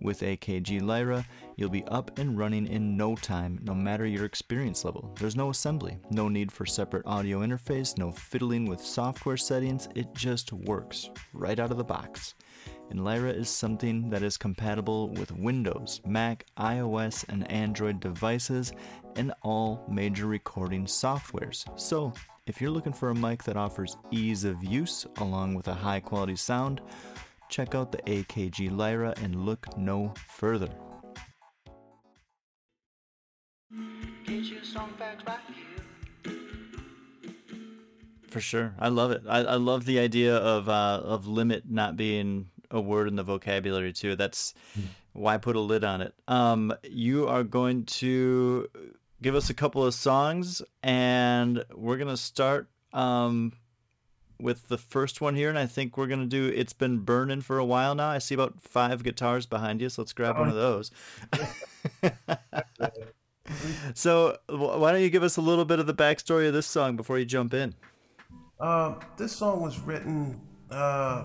[0.00, 4.84] With AKG Lyra, you'll be up and running in no time, no matter your experience
[4.84, 5.14] level.
[5.20, 10.14] There's no assembly, no need for separate audio interface, no fiddling with software settings, it
[10.14, 12.34] just works right out of the box.
[12.90, 18.72] And Lyra is something that is compatible with Windows, Mac, iOS, and Android devices,
[19.16, 21.66] and all major recording softwares.
[21.78, 22.12] So,
[22.46, 26.00] if you're looking for a mic that offers ease of use along with a high
[26.00, 26.80] quality sound,
[27.50, 30.70] check out the AKG Lyra and look no further.
[34.24, 36.34] Get your song facts right here.
[38.28, 39.22] For sure, I love it.
[39.28, 43.24] I, I love the idea of uh, of limit not being a word in the
[43.24, 44.14] vocabulary too.
[44.14, 44.54] That's
[45.12, 46.14] why I put a lid on it.
[46.28, 48.68] Um, you are going to
[49.20, 53.52] give us a couple of songs, and we're gonna start um,
[54.42, 55.48] with the first one here.
[55.48, 58.08] And I think we're gonna do "It's Been Burning" for a while now.
[58.08, 60.90] I see about five guitars behind you, so let's grab one of those.
[63.94, 66.96] so, why don't you give us a little bit of the backstory of this song
[66.96, 67.74] before you jump in?
[68.58, 71.24] Uh, this song was written uh,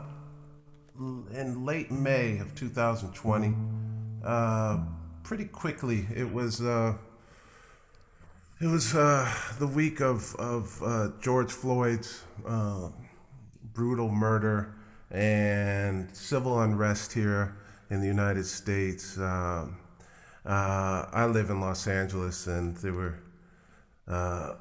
[1.33, 3.53] in late May of 2020.
[4.23, 4.79] Uh,
[5.23, 6.93] pretty quickly, it was uh,
[8.61, 12.89] it was uh, the week of of uh, George Floyd's uh,
[13.75, 14.73] brutal murder
[15.11, 17.55] and civil unrest here
[17.89, 19.17] in the United States.
[19.17, 19.77] Um,
[20.45, 23.19] uh, I live in Los Angeles, and there were
[24.07, 24.55] uh,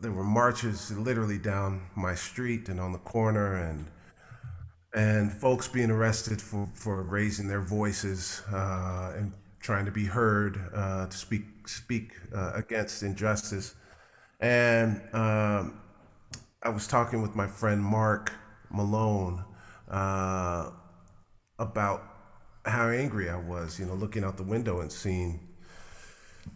[0.00, 3.86] there were marches literally down my street and on the corner, and
[4.94, 10.60] and folks being arrested for, for raising their voices uh, and trying to be heard
[10.74, 13.74] uh, to speak speak uh, against injustice.
[14.40, 15.80] And um,
[16.62, 18.32] I was talking with my friend Mark
[18.70, 19.44] Malone
[19.90, 20.70] uh,
[21.58, 22.02] about
[22.64, 25.40] how angry I was, you know, looking out the window and seeing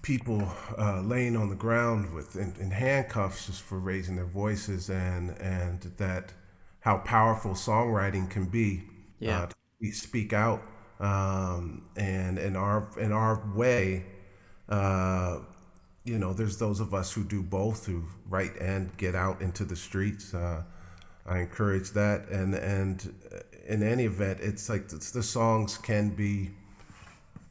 [0.03, 0.49] people
[0.79, 5.31] uh, laying on the ground with in, in handcuffs just for raising their voices and
[5.39, 6.33] and that
[6.81, 8.83] how powerful songwriting can be
[9.21, 9.43] Yeah.
[9.43, 9.47] uh,
[9.83, 10.63] to speak out
[10.99, 14.07] um, and in our in our way
[14.69, 15.41] uh,
[16.05, 19.65] you know there's those of us who do both who write and get out into
[19.65, 20.63] the streets uh,
[21.27, 23.15] I encourage that and and
[23.67, 26.51] in any event it's like it's, the songs can be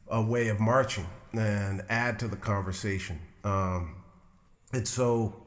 [0.08, 3.18] a way of marching and add to the conversation.
[3.44, 3.96] Um,
[4.72, 5.42] and so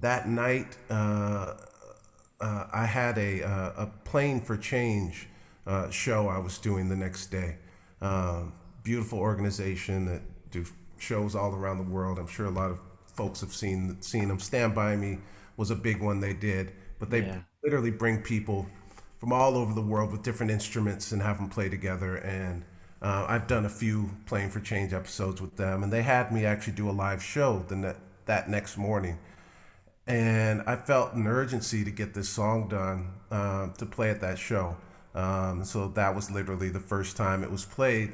[0.00, 1.54] that night, uh,
[2.40, 5.28] uh, I had a, uh, a Playing for Change
[5.66, 7.56] uh, show I was doing the next day.
[8.00, 8.52] Um,
[8.84, 10.64] beautiful organization that do
[10.98, 12.18] shows all around the world.
[12.18, 12.78] I'm sure a lot of
[13.14, 14.38] folks have seen seen them.
[14.38, 15.18] Stand by Me
[15.56, 17.40] was a big one they did, but they Yeah.
[17.66, 18.64] Literally bring people
[19.18, 22.14] from all over the world with different instruments and have them play together.
[22.18, 22.62] And
[23.02, 26.46] uh, I've done a few Playing for Change episodes with them, and they had me
[26.46, 27.94] actually do a live show the ne-
[28.26, 29.18] that next morning.
[30.06, 34.38] And I felt an urgency to get this song done um, to play at that
[34.38, 34.76] show.
[35.16, 38.12] Um, so that was literally the first time it was played.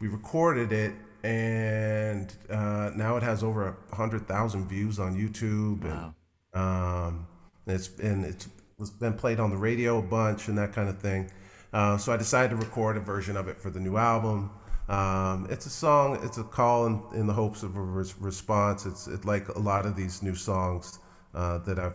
[0.00, 5.84] We recorded it, and uh, now it has over a hundred thousand views on YouTube.
[5.84, 6.14] And,
[6.62, 7.26] um,
[7.66, 10.98] it's been it's was been played on the radio a bunch and that kind of
[10.98, 11.30] thing.
[11.72, 14.50] Uh, so I decided to record a version of it for the new album.
[14.88, 16.20] Um, it's a song.
[16.22, 18.84] It's a call in, in the hopes of a res- response.
[18.86, 20.98] It's it, like a lot of these new songs
[21.34, 21.94] uh, that I've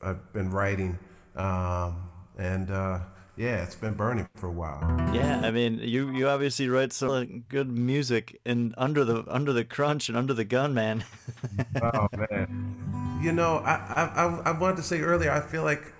[0.00, 0.98] I've been writing,
[1.34, 3.00] um, and uh,
[3.36, 4.80] yeah, it's been burning for a while.
[5.12, 9.64] Yeah, I mean, you you obviously write some good music and under the under the
[9.64, 11.04] crunch and under the gun, man.
[11.82, 12.76] oh man
[13.20, 13.74] you know I,
[14.14, 15.92] I I- wanted to say earlier i feel like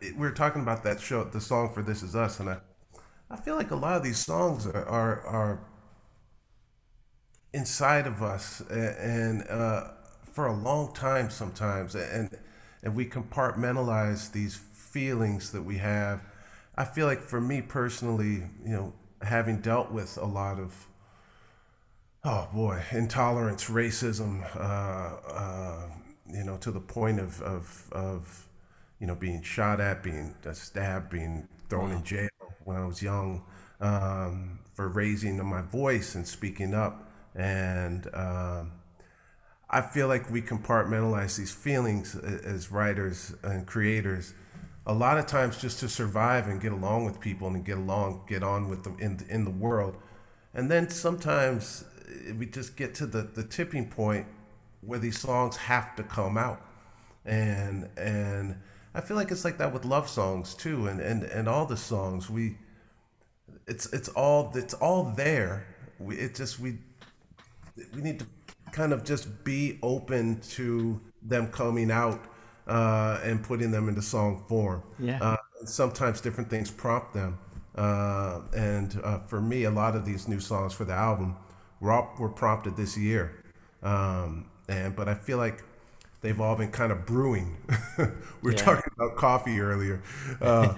[0.00, 2.58] we were talking about that show the song for this is us and i
[3.30, 5.60] i feel like a lot of these songs are are, are
[7.52, 9.88] inside of us a- and uh,
[10.32, 12.30] for a long time sometimes and
[12.82, 16.20] and we compartmentalize these feelings that we have.
[16.76, 20.86] I feel like for me personally you know having dealt with a lot of
[22.24, 25.88] oh boy, intolerance, racism, uh, uh,
[26.30, 28.47] you know, to the point of, of, of,
[29.00, 32.28] you know, being shot at, being uh, stabbed, being thrown in jail
[32.64, 33.44] when I was young
[33.80, 37.10] um, for raising my voice and speaking up.
[37.34, 38.72] And um,
[39.70, 44.34] I feel like we compartmentalize these feelings as writers and creators.
[44.86, 48.22] A lot of times, just to survive and get along with people and get along,
[48.26, 49.96] get on with them in in the world,
[50.54, 54.26] and then sometimes eh, we just get to the, the tipping point
[54.80, 56.62] where these songs have to come out.
[57.26, 58.56] And and
[58.98, 61.76] I feel like it's like that with love songs too, and and and all the
[61.76, 62.58] songs we.
[63.68, 65.66] It's it's all it's all there.
[66.00, 66.78] We it just we
[67.94, 68.26] we need to
[68.72, 72.24] kind of just be open to them coming out
[72.66, 74.82] uh, and putting them into song form.
[74.98, 75.22] Yeah.
[75.22, 77.38] Uh, sometimes different things prompt them.
[77.76, 81.36] Uh, and uh, for me, a lot of these new songs for the album
[81.80, 83.44] were, all, were prompted this year.
[83.82, 85.62] Um, and but I feel like
[86.20, 87.56] they've all been kind of brewing.
[87.98, 88.06] we
[88.42, 88.56] were Yeah.
[88.56, 90.02] talking about coffee earlier.
[90.40, 90.74] Uh,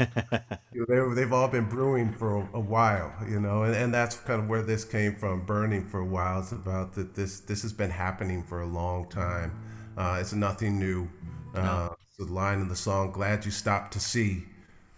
[0.73, 3.95] you know, they, they've all been brewing for a, a while, you know, and, and
[3.95, 5.45] that's kind of where this came from.
[5.47, 6.41] Burning for a while.
[6.41, 9.53] It's about that this this has been happening for a long time.
[9.97, 11.09] Uh, it's nothing new.
[11.55, 14.45] Uh, it's the line in the song "Glad You Stopped to See,"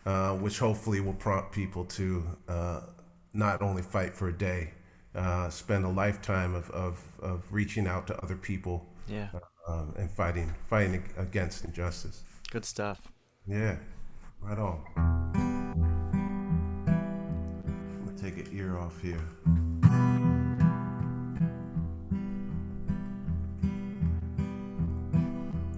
[0.06, 2.80] uh, which hopefully will prompt people to uh,
[3.32, 4.72] not only fight for a day,
[5.14, 9.28] uh, spend a lifetime of, of, of reaching out to other people Yeah.
[9.66, 12.22] Um, and fighting fighting against injustice.
[12.50, 13.00] Good stuff.
[13.46, 13.76] Yeah,
[14.40, 14.82] right on.
[16.86, 19.20] I'm gonna take an ear off here.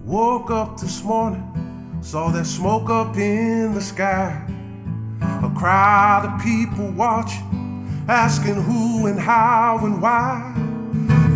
[0.03, 1.43] Woke up this morning,
[2.01, 4.41] saw that smoke up in the sky.
[5.21, 10.64] A crowd of people watching, asking who and how and why.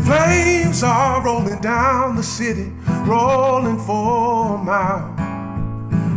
[0.09, 2.71] Flames are rolling down the city,
[3.05, 5.15] rolling for a mile.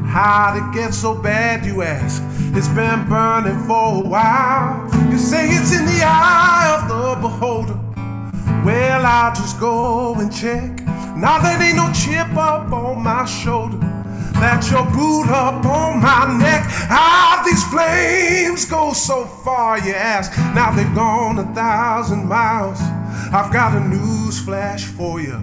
[0.07, 2.23] How'd it get so bad, you ask?
[2.57, 4.89] It's been burning for a while.
[5.11, 7.79] You say it's in the eye of the beholder.
[8.65, 10.81] Well, I'll just go and check.
[11.15, 13.77] Now there ain't no chip up on my shoulder.
[14.41, 16.65] That's your boot up on my neck.
[16.65, 20.35] How these flames go so far, you ask?
[20.55, 22.81] Now they've gone a thousand miles.
[23.35, 25.43] I've got a news flash for you.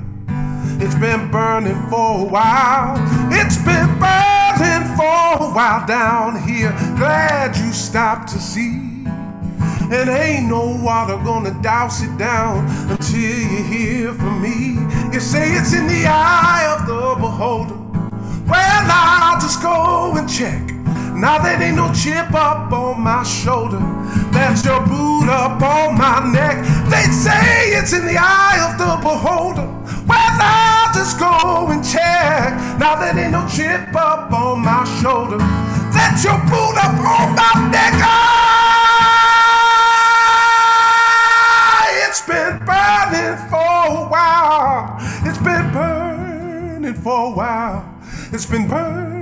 [0.79, 2.93] It's been burning for a while.
[3.33, 6.69] It's been burning for a while down here.
[6.97, 9.05] Glad you stopped to see.
[9.91, 14.77] And ain't no water gonna douse it down until you hear from me.
[15.11, 17.73] You say it's in the eye of the beholder.
[18.45, 20.78] Well, I'll just go and check.
[21.19, 23.79] Now there ain't no chip up on my shoulder.
[24.31, 26.63] That's your boot up on my neck.
[26.89, 29.67] They say it's in the eye of the beholder.
[30.07, 32.55] Well, I'll just go and check.
[32.79, 35.39] Now there ain't no chip up on my shoulder.
[35.91, 37.93] That's your boot up on my neck.
[40.71, 43.57] Ah, It's been burning for
[43.91, 44.95] a while.
[45.27, 47.83] It's been burning for a while.
[48.31, 49.18] It's been burning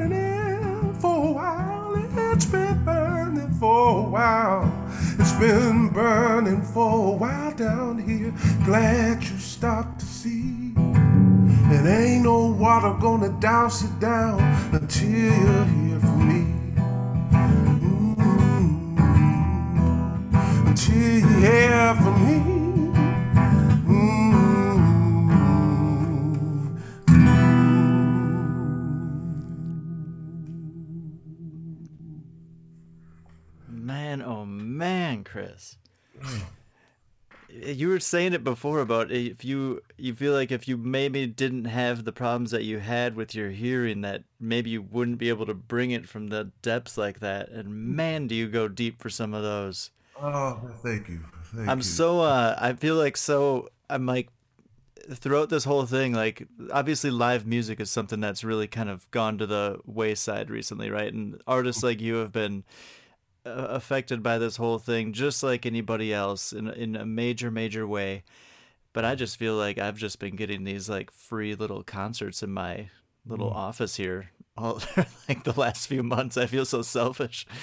[3.60, 4.72] for a while.
[5.20, 8.34] It's been burning for a while down here.
[8.65, 10.74] Glad you stopped to see.
[10.78, 14.39] And ain't no water gonna douse it down
[14.74, 16.43] until you hear from me.
[17.32, 18.67] Mm,
[20.67, 22.39] Until you hear from me.
[23.88, 24.37] Mm.
[35.28, 35.78] Chris.
[37.50, 41.66] You were saying it before about if you you feel like if you maybe didn't
[41.66, 45.46] have the problems that you had with your hearing that maybe you wouldn't be able
[45.46, 49.10] to bring it from the depths like that and man do you go deep for
[49.10, 49.92] some of those.
[50.22, 51.22] Oh, thank you.
[51.56, 51.84] Thank I'm you.
[51.84, 54.28] so uh I feel like so I'm like
[55.10, 59.38] throughout this whole thing like obviously live music is something that's really kind of gone
[59.38, 61.13] to the wayside recently, right?
[61.13, 62.66] And artists like you have been
[63.55, 68.23] affected by this whole thing just like anybody else in in a major major way.
[68.93, 72.51] But I just feel like I've just been getting these like free little concerts in
[72.51, 72.89] my
[73.25, 74.81] little office here all
[75.29, 76.36] like the last few months.
[76.36, 77.45] I feel so selfish.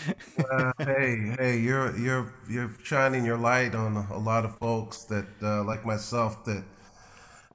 [0.79, 5.27] Hey, hey, you're you're you're shining your light on a, a lot of folks that,
[5.43, 6.65] uh, like myself, that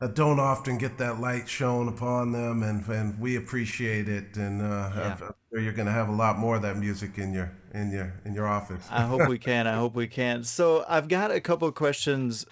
[0.01, 4.37] uh, don't often get that light shown upon them, and and we appreciate it.
[4.37, 5.17] And uh, Yeah.
[5.21, 8.13] I'm sure you're gonna have a lot more of that music in your in your
[8.25, 8.87] in your office.
[8.89, 9.67] I hope we can.
[9.67, 10.43] I hope we can.
[10.43, 12.45] So I've got a couple questions.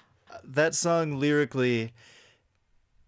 [0.43, 1.93] That song lyrically,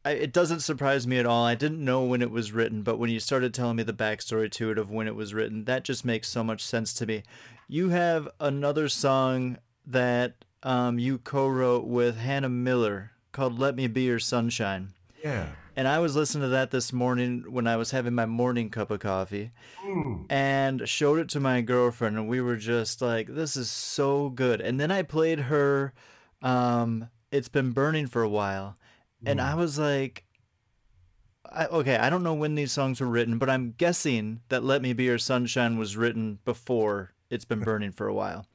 [0.06, 1.46] I, it doesn't surprise me at all.
[1.46, 4.50] I didn't know when it was written, but when you started telling me the backstory
[4.52, 7.24] to it of when it was written, that just makes so much sense to me.
[7.68, 14.04] You have another song that um, you co-wrote with Hannah Miller called "Let Me Be
[14.04, 15.48] Your Sunshine." yeah.
[15.76, 18.92] And I was listening to that this morning when I was having my morning cup
[18.92, 19.52] of coffee
[20.30, 24.60] and showed it to my girlfriend and we were just like this is so good.
[24.60, 25.94] And then I played her
[26.42, 28.76] um it's been burning for a while
[29.26, 30.26] and I was like
[31.50, 34.82] I, okay, I don't know when these songs were written, but I'm guessing that "Let
[34.82, 38.46] Me Be Your Sunshine" was written before it's been burning for a while.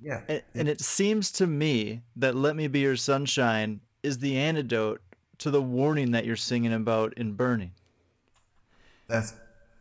[0.00, 0.22] Yeah.
[0.28, 5.00] And, and it seems to me that "Let Me Be Your Sunshine" is the antidote
[5.38, 7.72] to the warning that you're singing about in burning.
[9.06, 9.34] That's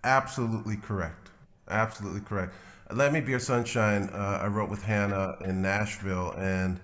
[0.04, 1.30] absolutely correct.
[1.70, 2.54] Absolutely correct.
[2.92, 6.80] Let Me Be Your Sunshine, uh, I wrote with Hannah in Nashville, and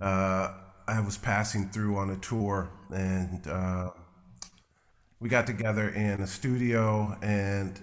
[0.00, 0.52] uh,
[0.88, 3.90] I was passing through on a tour, and uh,
[5.20, 7.80] we got together in a studio, and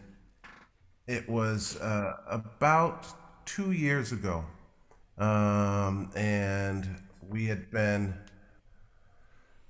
[1.07, 3.07] it was uh, about
[3.45, 4.43] two years ago.
[5.17, 8.13] Um, and we had been,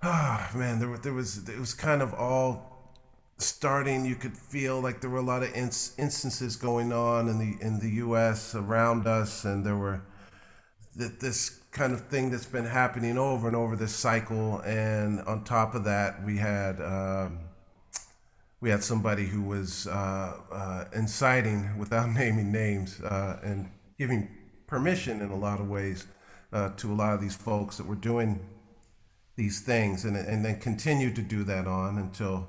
[0.04, 2.70] oh man, there, there was, it was kind of all
[3.42, 7.40] starting you could feel like there were a lot of ins- instances going on in
[7.40, 10.02] the in the US around us and there were
[10.98, 15.44] th- this kind of thing that's been happening over and over this cycle and on
[15.46, 17.40] top of that we had um,
[18.60, 24.28] we had somebody who was uh, uh, inciting without naming names uh, and giving
[24.68, 26.08] permission in a lot of ways
[26.52, 28.40] uh, to a lot of these folks that were doing
[29.40, 32.46] these things and, and then continued to do that on until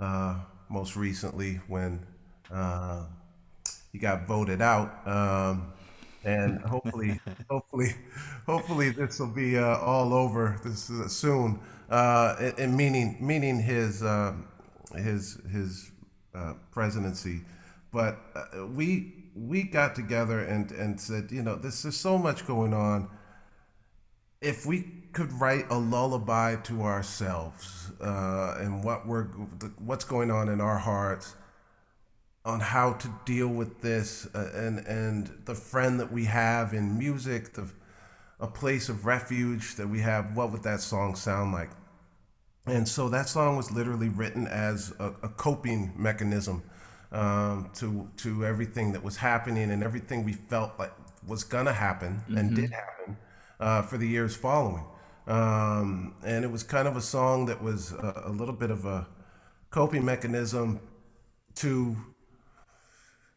[0.00, 0.38] uh,
[0.70, 2.00] most recently when
[2.50, 3.04] uh,
[3.92, 5.06] he got voted out.
[5.06, 5.70] Um,
[6.24, 7.20] and hopefully,
[7.50, 7.94] hopefully,
[8.46, 11.60] hopefully this will be uh, all over this uh, soon.
[11.90, 14.32] Uh, and, and meaning, meaning his uh,
[14.96, 15.92] his his
[16.34, 17.42] uh, presidency.
[17.92, 22.46] But uh, we we got together and and said, you know, this is so much
[22.46, 23.10] going on.
[24.40, 29.24] If we could write a lullaby to ourselves uh, and what we're
[29.78, 31.36] what's going on in our hearts
[32.44, 36.98] on how to deal with this uh, and and the friend that we have in
[36.98, 37.66] music the
[38.40, 41.70] a place of refuge that we have what would that song sound like
[42.66, 46.62] and so that song was literally written as a, a coping mechanism
[47.12, 50.92] um, to to everything that was happening and everything we felt like
[51.26, 52.36] was gonna happen mm-hmm.
[52.36, 53.16] and did happen
[53.60, 54.84] uh, for the years following
[55.26, 58.84] um, and it was kind of a song that was a, a little bit of
[58.84, 59.06] a
[59.70, 60.80] coping mechanism
[61.56, 61.96] to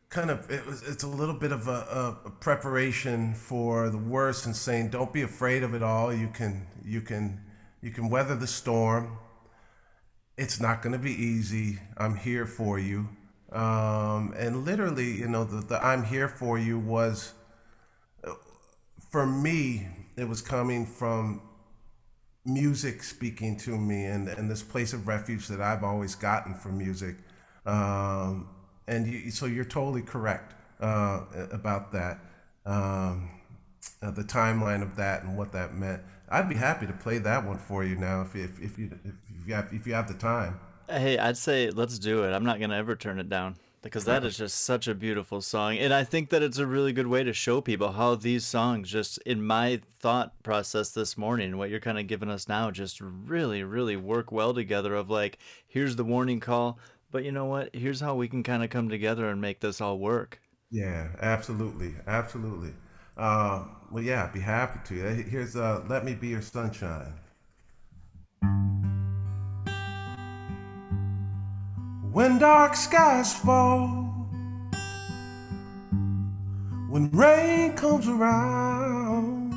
[0.10, 4.46] kind of it was it's a little bit of a, a, preparation for the worst
[4.46, 6.14] and saying don't be afraid of it all.
[6.14, 7.42] You can you can
[7.82, 9.18] you can weather the storm.
[10.38, 11.80] It's not going to be easy.
[11.98, 13.10] I'm here for you.
[13.52, 17.32] Um, and literally you know the, the i'm here for you was
[19.10, 21.42] for me it was coming from
[22.48, 26.78] music speaking to me and, and this place of refuge that I've always gotten from
[26.78, 27.18] music.
[27.66, 28.50] Um,
[28.88, 31.22] and you, so you're totally correct uh,
[31.52, 32.20] about that,
[32.66, 33.30] um,
[34.02, 36.02] uh, the timeline of that and what that meant.
[36.30, 39.48] I'd be happy to play that one for you now if, if, if, you, if,
[39.48, 40.60] you, have, if you have the time.
[40.90, 42.32] Hey, I'd say let's do it.
[42.32, 43.58] I'm not going to ever turn it down
[43.88, 46.94] because that is just such a beautiful song and i think that it's a really
[46.94, 51.58] good way to show people how these songs just in my thought process this morning
[51.58, 55.38] what you're kind of giving us now just really really work well together of like
[55.68, 56.80] here's the warning call
[57.12, 57.74] but you know what?
[57.74, 60.42] Here's how we can kind of come together and make this all work.
[60.70, 62.74] Yeah absolutely absolutely.
[63.16, 65.24] Uh, well yeah I'd be happy to.
[65.24, 67.14] Here's uh, let me be your sunshine
[72.12, 73.88] when dark skies fall,
[76.90, 79.52] when rain comes around,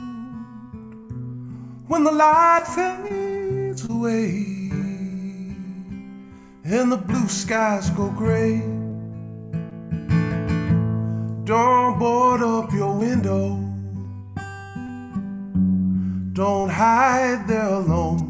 [1.87, 4.71] when the light fades away,
[6.65, 8.61] and the blue skies go gray.
[11.45, 13.57] Don't board up your window.
[16.33, 18.30] Don't hide there alone.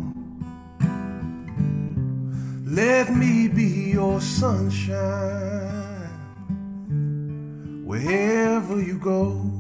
[2.71, 5.01] Let me be your sunshine.
[7.85, 9.51] Wherever you go.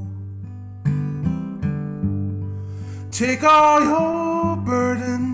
[3.10, 5.26] Take all your burden,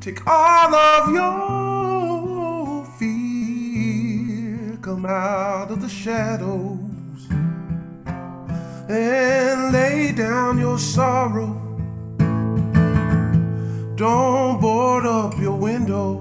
[0.00, 7.28] take all of your fear, come out of the shadows
[8.88, 11.57] and lay down your sorrow
[13.98, 16.20] don't board up your window.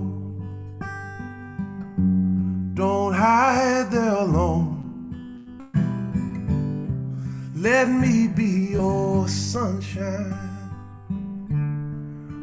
[2.74, 4.74] Don't hide there alone.
[7.56, 10.34] Let me be your sunshine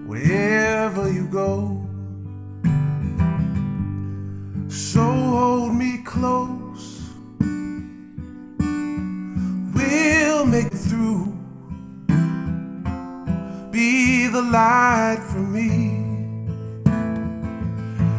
[0.07, 1.83] wherever you go.
[4.69, 6.54] So hold me close.
[14.55, 15.67] Light for me.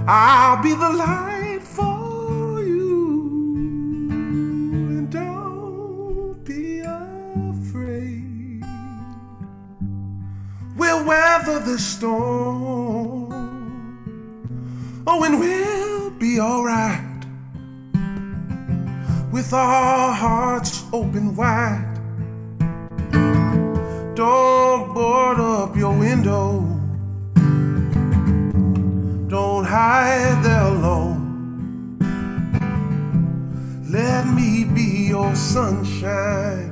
[0.06, 4.10] I'll be the light for you.
[4.90, 8.66] And don't be afraid.
[10.76, 13.32] We'll weather the storm.
[15.08, 17.22] Oh, and we'll be alright.
[19.32, 21.95] With our hearts open wide.
[24.16, 26.62] Don't board up your window.
[29.28, 31.98] Don't hide there alone.
[33.90, 36.72] Let me be your sunshine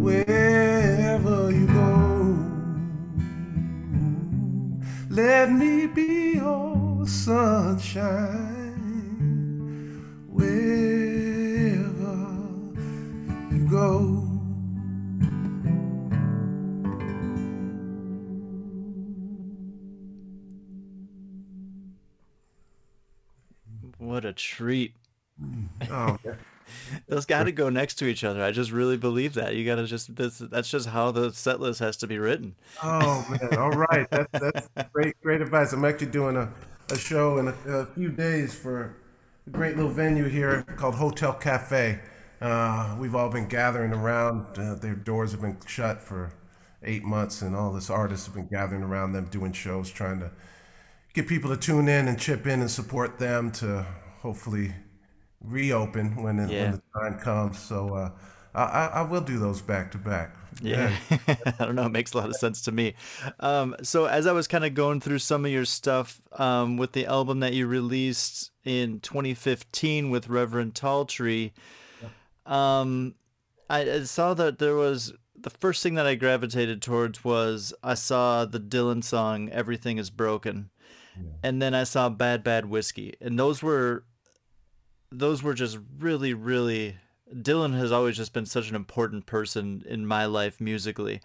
[0.00, 2.38] wherever you go.
[5.10, 8.78] Let me be your sunshine
[10.30, 12.16] wherever
[13.50, 14.11] you go.
[24.12, 24.94] What a treat.
[25.90, 26.18] Oh,
[27.08, 28.42] Those got to go next to each other.
[28.44, 29.56] I just really believe that.
[29.56, 32.54] You got to just that's that's just how the set list has to be written.
[32.82, 33.58] Oh man!
[33.58, 35.72] All right, that's that's great, great advice.
[35.72, 36.52] I'm actually doing a,
[36.90, 38.96] a show in a, a few days for
[39.46, 41.98] a great little venue here called Hotel Cafe.
[42.42, 44.58] Uh, we've all been gathering around.
[44.58, 46.34] Uh, their doors have been shut for
[46.82, 50.32] eight months, and all this artists have been gathering around them doing shows, trying to
[51.14, 53.84] get people to tune in and chip in and support them to
[54.20, 54.72] hopefully
[55.40, 56.62] reopen when, it, Yeah.
[56.62, 57.58] when the time comes.
[57.58, 58.10] So uh,
[58.54, 60.36] I, I will do those back to back.
[60.60, 61.86] Yeah, I don't know.
[61.86, 62.94] It makes a lot of sense to me.
[63.40, 66.92] Um, so as I was kind of going through some of your stuff um, with
[66.92, 71.52] the album that you released in 2015 with Reverend Talltree,
[72.44, 73.14] um,
[73.70, 77.94] I, I saw that there was the first thing that I gravitated towards was I
[77.94, 80.68] saw the Dylan song "Everything Is Broken,"
[81.42, 84.04] and then I saw "Bad Bad Whiskey," and those were
[85.10, 86.96] those were just really, really.
[87.32, 91.20] Dylan has always just been such an important person in my life musically.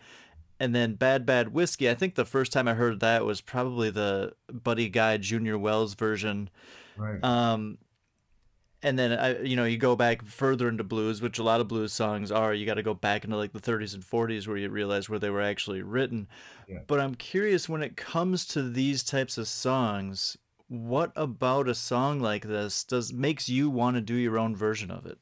[0.60, 3.90] And then Bad Bad Whiskey, I think the first time I heard that was probably
[3.90, 6.50] the Buddy Guy Junior Wells version.
[6.96, 7.24] Right.
[7.24, 7.78] Um,
[8.84, 11.68] and then I, you know, you go back further into blues, which a lot of
[11.68, 12.54] blues songs are.
[12.54, 15.20] You got to go back into like the 30s and 40s where you realize where
[15.20, 16.28] they were actually written.
[16.68, 16.80] Yeah.
[16.86, 22.20] But I'm curious when it comes to these types of songs, what about a song
[22.20, 25.18] like this does makes you want to do your own version of it?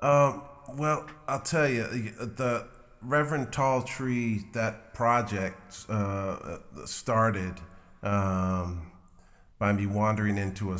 [0.00, 0.42] Um,
[0.76, 2.68] well, I'll tell you, the
[3.02, 7.54] Reverend Talltree, that project uh, started
[8.02, 8.89] um,
[9.60, 10.78] by me wandering into a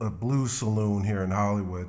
[0.00, 1.88] a blues saloon here in Hollywood,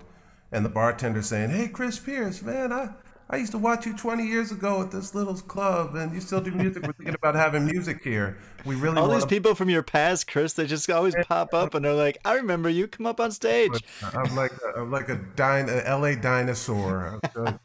[0.51, 2.91] and the bartender saying, "Hey, Chris Pierce, man, I."
[3.33, 6.41] I used to watch you 20 years ago at this little club, and you still
[6.41, 6.85] do music.
[6.85, 8.37] We're thinking about having music here.
[8.65, 11.85] We really All these people from your past, Chris, they just always pop up and
[11.85, 12.89] they're like, "I remember you.
[12.89, 13.71] Come up on stage."
[14.03, 17.21] I'm like I'm like a, din- a LA dinosaur.
[17.37, 17.59] um,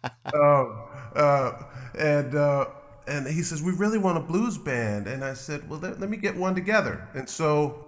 [1.16, 1.52] uh,
[1.98, 2.66] and uh,
[3.08, 6.10] and he says we really want a blues band, and I said, well, let, let
[6.10, 7.08] me get one together.
[7.12, 7.85] And so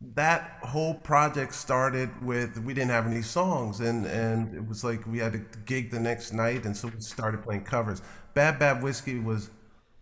[0.00, 5.06] that whole project started with we didn't have any songs, and and it was like
[5.06, 8.00] we had a gig the next night, and so we started playing covers.
[8.34, 9.50] Bad Bad Whiskey was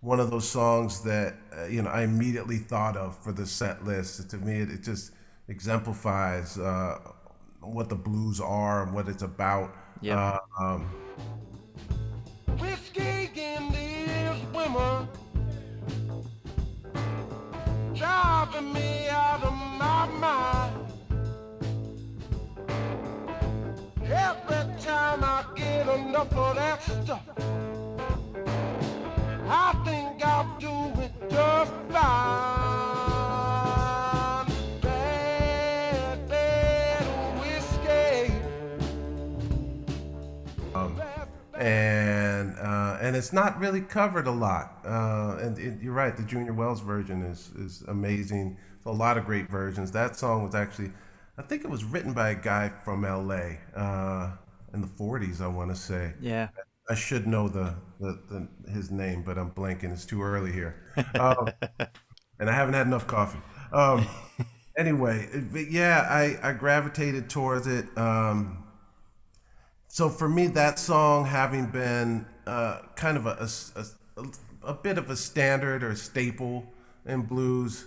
[0.01, 3.85] one of those songs that uh, you know I immediately thought of for the set
[3.85, 4.29] list.
[4.31, 5.13] To me, it, it just
[5.49, 6.99] exemplifies uh,
[7.61, 9.75] what the blues are and what it's about.
[10.03, 10.39] Yeah.
[10.61, 10.91] Uh, um,
[12.59, 15.09] Whiskey in these women
[17.97, 20.75] driving me out of my mind.
[24.05, 27.23] Every time I get enough of that stuff,
[29.49, 32.76] I think I'll do it just fine.
[43.17, 44.77] And it's not really covered a lot.
[44.85, 48.59] Uh, and it, you're right, the Junior Wells version is is amazing.
[48.85, 49.91] A lot of great versions.
[49.93, 50.93] That song was actually,
[51.39, 53.59] I think it was written by a guy from L.A.
[53.75, 54.33] Uh,
[54.75, 56.13] in the '40s, I want to say.
[56.21, 56.49] Yeah.
[56.91, 59.93] I should know the, the, the his name, but I'm blanking.
[59.93, 60.77] It's too early here,
[61.19, 61.49] um,
[62.39, 63.41] and I haven't had enough coffee.
[63.73, 64.07] Um,
[64.77, 67.87] anyway, but yeah, I, I gravitated towards it.
[67.97, 68.65] Um,
[69.89, 73.49] so for me, that song having been uh, kind of a
[74.63, 76.67] a bit of a standard or staple
[77.05, 77.87] in blues,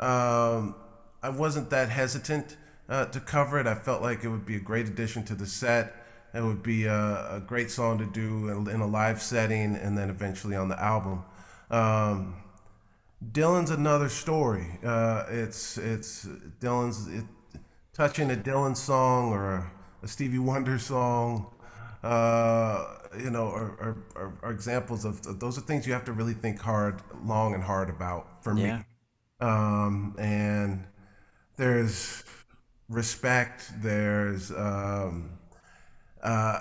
[0.00, 0.74] um,
[1.22, 2.56] I wasn't that hesitant
[2.88, 3.66] uh, to cover it.
[3.66, 5.94] I felt like it would be a great addition to the set.
[6.34, 9.96] It would be a, a great song to do in, in a live setting and
[9.96, 11.24] then eventually on the album.
[11.70, 12.36] Um,
[13.32, 14.78] Dylan's another story.
[14.84, 16.26] Uh, it's it's
[16.60, 17.24] Dylan's it,
[17.94, 19.70] touching a Dylan song or a,
[20.02, 21.46] a Stevie Wonder song.
[22.02, 22.84] Uh,
[23.18, 26.60] you know, are, are, are, examples of, those are things you have to really think
[26.60, 28.78] hard, long and hard about for Yeah.
[28.78, 28.84] me.
[29.40, 30.86] Um, and
[31.56, 32.24] there's
[32.88, 33.70] respect.
[33.82, 35.38] There's um,
[36.22, 36.60] uh,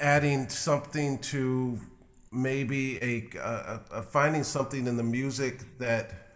[0.00, 1.78] adding something to
[2.30, 6.28] maybe a, a, a finding something in the music that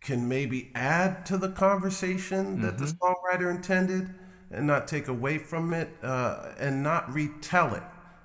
[0.00, 4.14] can maybe add to the conversation that the songwriter intended
[4.54, 7.82] and not take away from it uh, and not retell it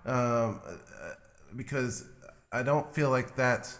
[0.09, 0.61] um,
[1.55, 2.05] because
[2.51, 3.79] I don't feel like that's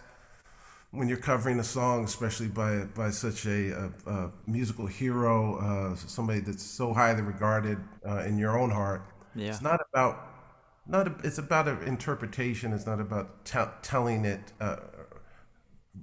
[0.92, 5.96] when you're covering a song, especially by by such a, a, a musical hero, uh,
[5.96, 9.02] somebody that's so highly regarded uh, in your own heart.
[9.34, 9.48] Yeah.
[9.48, 10.26] It's not about
[10.86, 12.72] not a, it's about an interpretation.
[12.72, 14.76] It's not about tell telling it, uh,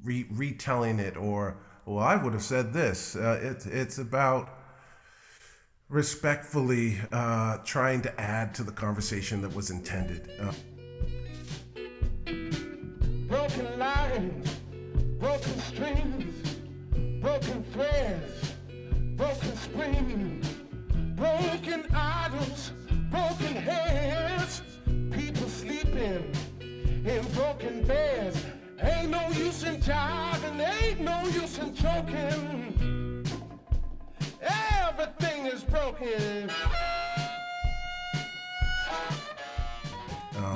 [0.03, 3.15] re- retelling it, or well, I would have said this.
[3.15, 4.56] Uh, it's it's about
[5.89, 10.29] respectfully uh, trying to add to the conversation that was intended.
[10.39, 10.51] Uh,
[13.27, 14.59] broken lines,
[15.17, 16.57] broken strings,
[17.21, 18.53] broken threads,
[19.15, 20.47] broken springs,
[21.15, 22.71] broken idols,
[23.09, 24.61] broken heads,
[25.11, 26.33] people sleeping
[27.05, 28.43] in broken beds.
[28.81, 33.06] Ain't no use in jiving, ain't no use in choking.
[34.99, 36.49] Everything is broken.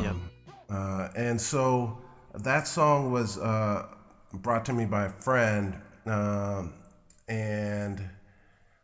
[0.02, 0.16] Yep.
[0.70, 2.00] Uh, and so
[2.34, 3.86] that song was uh,
[4.34, 5.76] brought to me by a friend,
[6.08, 6.74] um,
[7.28, 8.02] and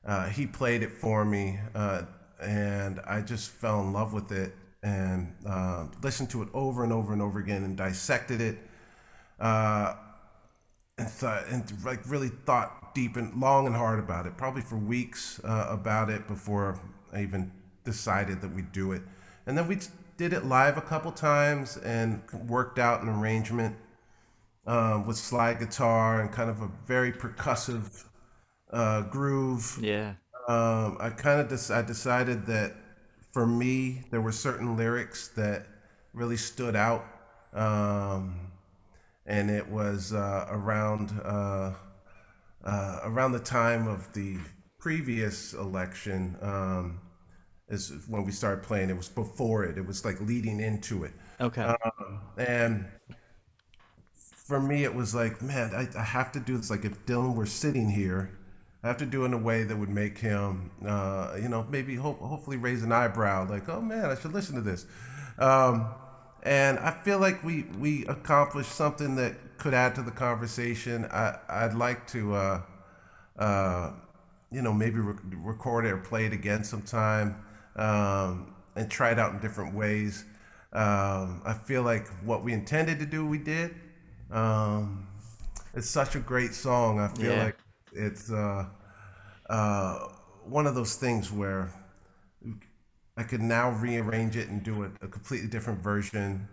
[0.06, 2.04] uh, he played it for me, uh,
[2.40, 4.54] and I just fell in love with it
[4.84, 8.58] and uh, listened to it over and over and over again and dissected it.
[9.40, 9.96] Uh,
[11.00, 14.76] and, thought, and like really thought deep and long and hard about it, probably for
[14.76, 16.80] weeks uh, about it before
[17.14, 17.52] I even
[17.84, 19.04] decided that we'd do it.
[19.46, 19.78] And then we
[20.18, 23.76] did it live a couple times and worked out an arrangement
[24.66, 28.06] um, with slide guitar and kind of a very percussive
[28.74, 29.78] uh, groove.
[29.80, 30.16] Yeah.
[30.48, 32.74] Um, I kind of des- I decided that
[33.32, 35.68] for me there were certain lyrics that
[36.14, 37.06] really stood out,
[37.54, 38.40] um,
[39.28, 41.12] and it was uh, around
[42.64, 44.38] uh, around the time of the
[44.80, 46.38] previous election.
[46.42, 47.02] Um,
[47.70, 48.90] is when we started playing.
[48.90, 49.78] It was before it.
[49.78, 51.12] It was like leading into it.
[51.42, 51.76] Okay.
[52.38, 52.86] And
[54.18, 56.70] for me, it was like, man, I, I have to do this.
[56.70, 58.32] Like, if Dylan were sitting here,
[58.84, 61.68] I have to do it in a way that would make him, uh, you know,
[61.70, 64.86] maybe hope, hopefully raise an eyebrow, like, oh man, I should listen to this.
[65.38, 65.88] Um,
[66.44, 71.06] and I feel like we we accomplished something that could add to the conversation.
[71.06, 72.62] I I'd like to, uh,
[73.38, 73.92] uh,
[74.52, 77.36] you know, maybe re- record it or play it again sometime,
[77.76, 80.26] um, and try it out in different ways.
[80.74, 83.76] Um, I feel like what we intended to do, we did.
[84.32, 85.08] Um,
[85.74, 87.00] it's such a great song.
[87.00, 87.38] I feel Yeah.
[87.38, 87.58] like
[87.94, 88.66] it's uh,
[89.50, 90.00] uh,
[90.46, 91.72] one of those things where
[93.18, 96.48] I could now rearrange it and do a, a completely different version.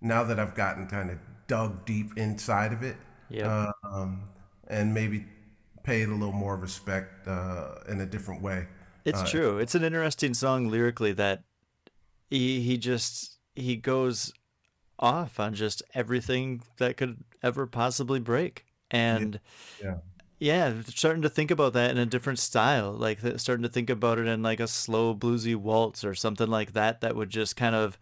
[0.00, 2.96] Now that I've gotten kind of dug deep inside of it,
[3.30, 3.74] Yep.
[3.84, 4.28] um,
[4.68, 5.26] and maybe
[5.82, 8.66] pay it a little more respect uh, in a different way.
[9.04, 9.58] It's true.
[9.58, 11.42] It's an interesting song lyrically that
[12.30, 14.32] he he just he goes
[14.98, 18.64] off on just everything that could ever possibly break.
[18.90, 19.40] And
[19.82, 19.96] Yeah.
[20.38, 24.18] yeah, starting to think about that in a different style, like starting to think about
[24.18, 27.74] it in like a slow bluesy waltz or something like that that would just kind
[27.74, 27.98] of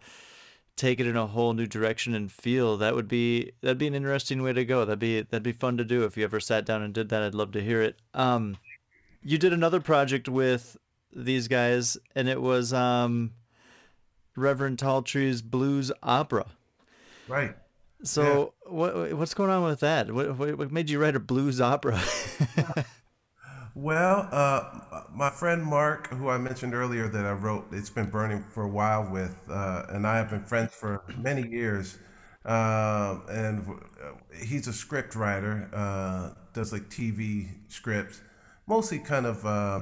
[0.75, 3.95] take it in a whole new direction and feel that would be that'd be an
[3.95, 4.85] interesting way to go.
[4.85, 7.23] That'd be that'd be fun to do if you ever sat down and did that.
[7.23, 7.99] I'd love to hear it.
[8.13, 8.57] Um
[9.23, 10.77] you did another project with
[11.13, 13.31] these guys and it was um
[14.35, 16.45] Reverend Talltree's Blues Opera.
[17.27, 17.55] Right.
[18.03, 20.11] So what what's going on with that?
[20.11, 22.01] What, what what made you write a blues opera?
[23.73, 28.43] Well, uh, my friend Mark, who I mentioned earlier that I wrote "It's Been Burning"
[28.43, 31.97] for a while with, uh, and I have been friends for many years.
[32.43, 34.13] Um and uh,
[34.43, 38.19] he's a script writer, uh, does like TV scripts,
[38.65, 39.81] mostly kind of uh,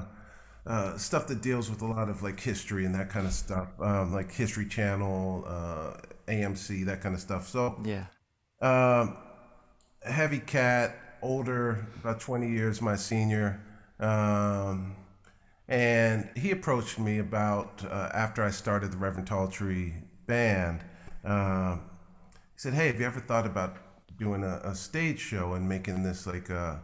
[0.66, 3.68] uh, stuff that deals with a lot of like history and that kind of stuff,
[3.80, 5.92] um, like History Channel, uh,
[6.28, 7.48] AMC, that kind of stuff.
[7.48, 8.04] So yeah.
[8.60, 9.16] um,
[10.02, 13.60] heavy cat, older, about 20 years my senior.
[14.00, 14.96] Um,
[15.68, 20.80] and he approached me about uh, after I started the Reverend Talltree band.
[21.24, 21.82] Um,
[22.54, 23.76] he said, Hey, have you ever thought about
[24.18, 26.80] doing a, a stage show and making this like a,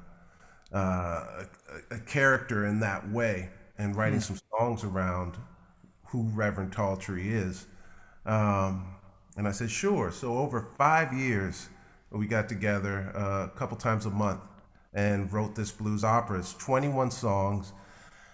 [0.73, 1.47] uh, a,
[1.91, 5.37] a character in that way and writing some songs around
[6.07, 7.67] who Reverend Talltree is.
[8.25, 8.95] Um,
[9.37, 10.11] and I said, sure.
[10.11, 11.69] So over five years,
[12.11, 14.41] we got together uh, a couple times a month
[14.97, 16.41] and wrote this blues opera.
[16.41, 17.73] It's 21 songs.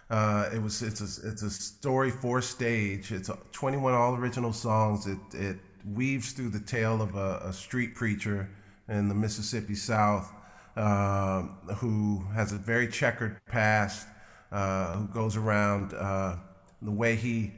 [0.09, 3.13] Uh, it was it's a it's a story for stage.
[3.13, 5.07] It's 21 all original songs.
[5.07, 8.49] It it weaves through the tale of a, a street preacher
[8.89, 10.33] in the Mississippi South
[10.77, 11.43] uh,
[11.77, 14.07] who has a very checkered past,
[14.51, 15.93] uh, who goes around.
[15.95, 16.37] Uh,
[16.81, 17.53] the way he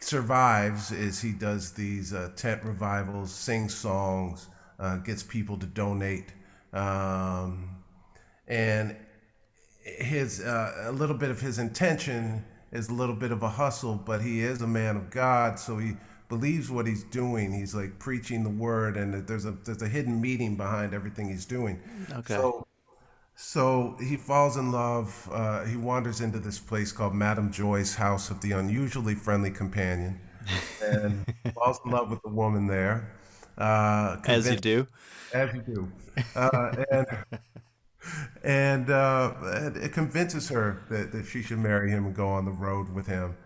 [0.00, 4.48] survives is he does these uh, tent revivals, sings songs,
[4.78, 6.32] uh, gets people to donate,
[6.72, 7.73] um,
[8.48, 8.96] and
[9.82, 13.94] his uh, a little bit of his intention is a little bit of a hustle,
[13.94, 15.92] but he is a man of God, so he
[16.28, 17.52] believes what he's doing.
[17.52, 21.44] He's like preaching the word, and there's a there's a hidden meaning behind everything he's
[21.44, 21.80] doing.
[22.10, 22.34] Okay.
[22.34, 22.66] So,
[23.36, 25.28] so he falls in love.
[25.32, 30.20] Uh, he wanders into this place called Madame Joy's House of the Unusually Friendly Companion,
[30.82, 31.24] and
[31.54, 33.12] falls in love with the woman there.
[33.56, 34.86] Uh, As you do.
[35.32, 35.92] as you do.
[36.34, 37.06] Uh, and
[38.42, 39.32] and, uh,
[39.74, 43.06] it convinces her that, that she should marry him and go on the road with
[43.06, 43.36] him.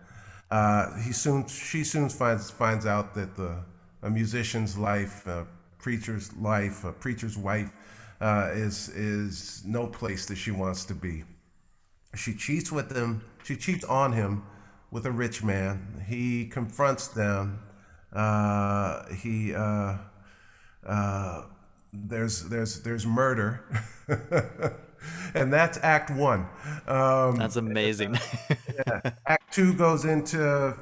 [0.51, 3.63] Uh, he soon, she soon finds finds out that the
[4.01, 5.45] a musician's life, a
[5.77, 7.75] preacher's life, a preacher's wife,
[8.21, 11.23] uh, is is no place that she wants to be.
[12.15, 13.23] She cheats with him.
[13.43, 14.43] She cheats on him
[14.91, 16.03] with a rich man.
[16.07, 17.59] He confronts them.
[18.11, 19.97] Uh, he uh,
[20.85, 21.43] uh,
[21.93, 23.63] there's there's there's murder,
[25.33, 26.47] and that's Act One.
[26.87, 28.17] Um, That's amazing.
[29.25, 30.77] Act Two goes into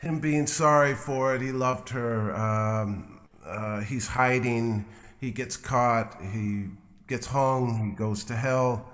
[0.00, 1.42] him being sorry for it.
[1.42, 2.34] He loved her.
[2.34, 4.84] Um, uh, he's hiding.
[5.20, 6.20] He gets caught.
[6.32, 6.66] He
[7.06, 7.90] gets hung.
[7.90, 8.86] He goes to hell.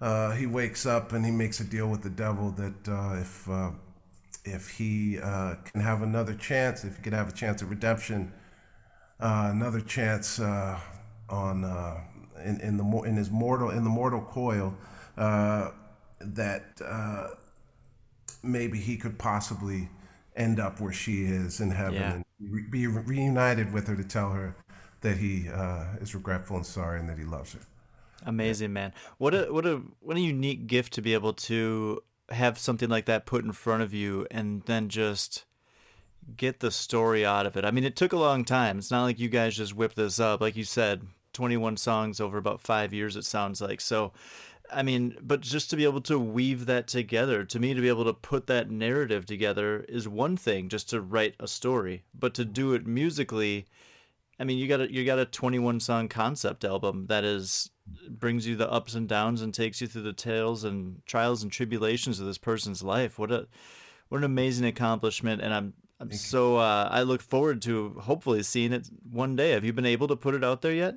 [0.00, 3.48] Uh, he wakes up and he makes a deal with the devil that uh, if
[3.48, 3.70] uh,
[4.44, 8.32] if he uh, can have another chance, if he can have a chance at redemption,
[9.20, 10.78] uh, another chance uh,
[11.28, 12.00] on uh,
[12.44, 14.74] in in the in his mortal in the mortal coil,
[15.16, 15.70] uh,
[16.20, 17.28] that uh,
[18.42, 19.88] maybe he could possibly
[20.36, 22.12] end up where she is in heaven Yeah.
[22.14, 24.54] and re- be re- reunited with her to tell her
[25.00, 27.60] that he uh, is regretful and sorry and that he loves her.
[28.24, 28.92] Amazing, man.
[29.18, 33.06] What a what a what a unique gift to be able to have something like
[33.06, 35.44] that put in front of you and then just
[36.36, 37.64] get the story out of it.
[37.64, 38.78] I mean, it took a long time.
[38.78, 40.40] It's not like you guys just whipped this up.
[40.40, 41.02] Like you said,
[41.32, 43.80] 21 songs over about 5 years it sounds like.
[43.80, 44.12] So
[44.70, 47.88] I mean, but just to be able to weave that together, to me, to be
[47.88, 52.04] able to put that narrative together is one thing, just to write a story.
[52.14, 53.66] But to do it musically,
[54.38, 57.70] I mean, you got a you got a 21 song concept album that is
[58.08, 61.50] brings you the ups and downs and takes you through the tales and trials and
[61.50, 63.18] tribulations of this person's life.
[63.18, 63.48] What a
[64.08, 65.40] what an amazing accomplishment!
[65.40, 69.50] And I'm I'm so uh, I look forward to hopefully seeing it one day.
[69.50, 70.94] Have you been able to put it out there yet?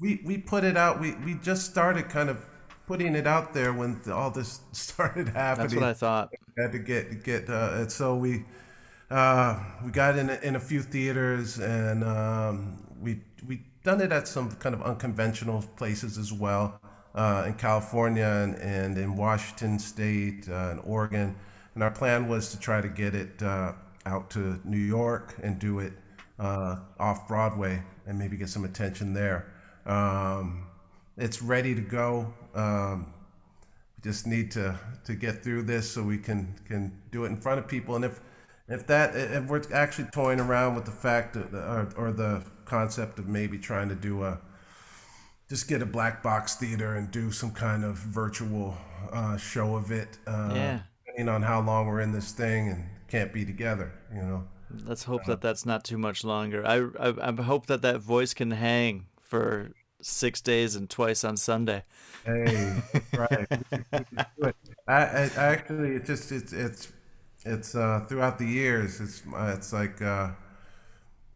[0.00, 1.00] We we put it out.
[1.00, 2.44] We we just started kind of
[2.86, 5.68] putting it out there when all this started happening.
[5.68, 6.30] That's what I thought.
[6.56, 8.44] had to get get uh, and so we
[9.10, 14.12] uh, we got in a, in a few theaters and um, we we done it
[14.12, 16.80] at some kind of unconventional places as well
[17.14, 21.36] uh, in California and, and in Washington State uh, and Oregon
[21.74, 23.72] and our plan was to try to get it uh,
[24.06, 25.92] out to New York and do it
[26.38, 29.52] uh, off Broadway and maybe get some attention there.
[29.86, 30.66] Um,
[31.16, 32.32] it's ready to go.
[32.54, 33.12] Um,
[33.96, 37.36] we just need to to get through this so we can can do it in
[37.40, 38.20] front of people and if
[38.68, 43.18] if that if we're actually toying around with the fact that, or, or the concept
[43.18, 44.40] of maybe trying to do a
[45.48, 48.76] just get a black box theater and do some kind of virtual
[49.12, 50.80] uh, show of it uh, Yeah.
[51.06, 52.84] depending on how long we're in this thing and
[53.14, 54.44] can't be together you know
[54.86, 56.66] Let's hope that that's not too much longer.
[56.66, 61.36] I, I I hope that that voice can hang for six days and twice on
[61.36, 61.84] Sunday.
[62.24, 62.82] Hey,
[63.16, 63.46] right.
[64.88, 66.92] I, I actually, it just it's it's
[67.44, 69.00] it's uh, throughout the years.
[69.00, 70.30] It's uh, it's like uh,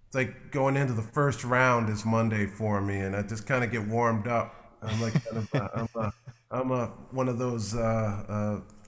[0.07, 3.63] it's like going into the first round is Monday for me, and I just kind
[3.63, 4.55] of get warmed up.
[4.83, 6.13] I'm like kind of, uh, I'm a,
[6.51, 7.75] I'm a one of those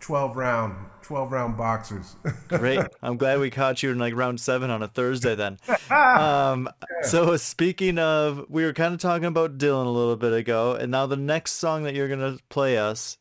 [0.01, 2.17] uh, uh, twelve round twelve round boxers.
[2.49, 2.81] Great.
[3.03, 5.59] I'm glad we caught you in like round seven on a Thursday then.
[5.91, 6.69] Um,
[7.03, 10.91] so speaking of, we were kind of talking about Dylan a little bit ago, and
[10.91, 13.19] now the next song that you're gonna play us,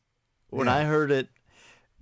[0.49, 0.75] when Yeah.
[0.77, 1.29] I heard it,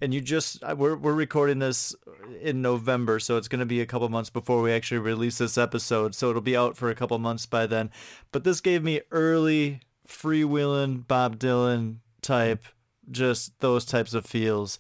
[0.02, 1.96] and you just uh, we're we're recording this
[2.42, 5.58] in November, so it's going to be a couple months before we actually release this
[5.58, 6.14] episode.
[6.14, 7.90] So it'll be out for a couple months by then.
[8.32, 12.66] But this gave me early freewheeling Bob Dylan type,
[13.12, 14.80] just those types of feels.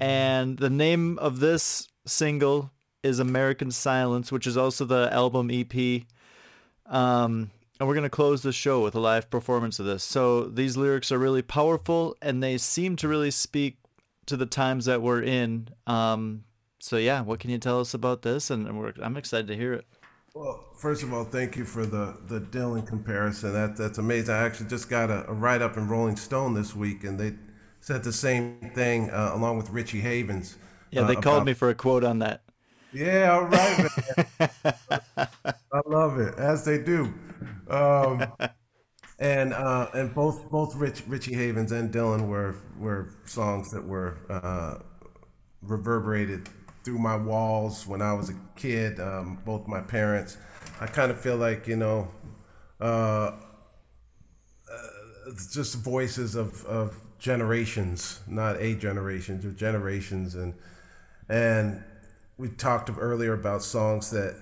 [0.00, 2.70] And the name of this single
[3.02, 6.02] is American Silence, which is also the album EP.
[6.86, 10.04] Um, and we're going to close the show with a live performance of this.
[10.04, 13.78] So these lyrics are really powerful and they seem to really speak
[14.26, 15.68] to the times that we're in.
[15.86, 16.44] Um,
[16.78, 18.50] so yeah, what can you tell us about this?
[18.50, 18.68] And
[19.02, 19.86] I'm excited to hear it.
[20.34, 23.52] Well, first of all, thank you for the, the Dylan comparison.
[23.52, 24.34] That that's amazing.
[24.34, 27.34] I actually just got a, a write up in Rolling Stone this week, and they
[27.82, 30.56] said the same thing uh, along with Richie Havens.
[30.90, 32.42] Yeah, they uh, called about- me for a quote on that.
[32.94, 33.88] Yeah, all right.
[35.72, 37.12] I love it, as they do.
[37.68, 38.26] Um,
[39.18, 44.18] and uh, and both both Rich, Richie Havens and Dylan were were songs that were
[44.28, 44.82] uh,
[45.62, 46.48] reverberated
[46.84, 49.00] through my walls when I was a kid.
[49.00, 50.36] Um, both my parents.
[50.80, 52.08] I kind of feel like you know,
[52.80, 53.36] uh, uh,
[55.52, 60.54] just voices of, of generations, not a generation, just generations, and
[61.28, 61.82] and
[62.36, 64.34] we talked earlier about songs that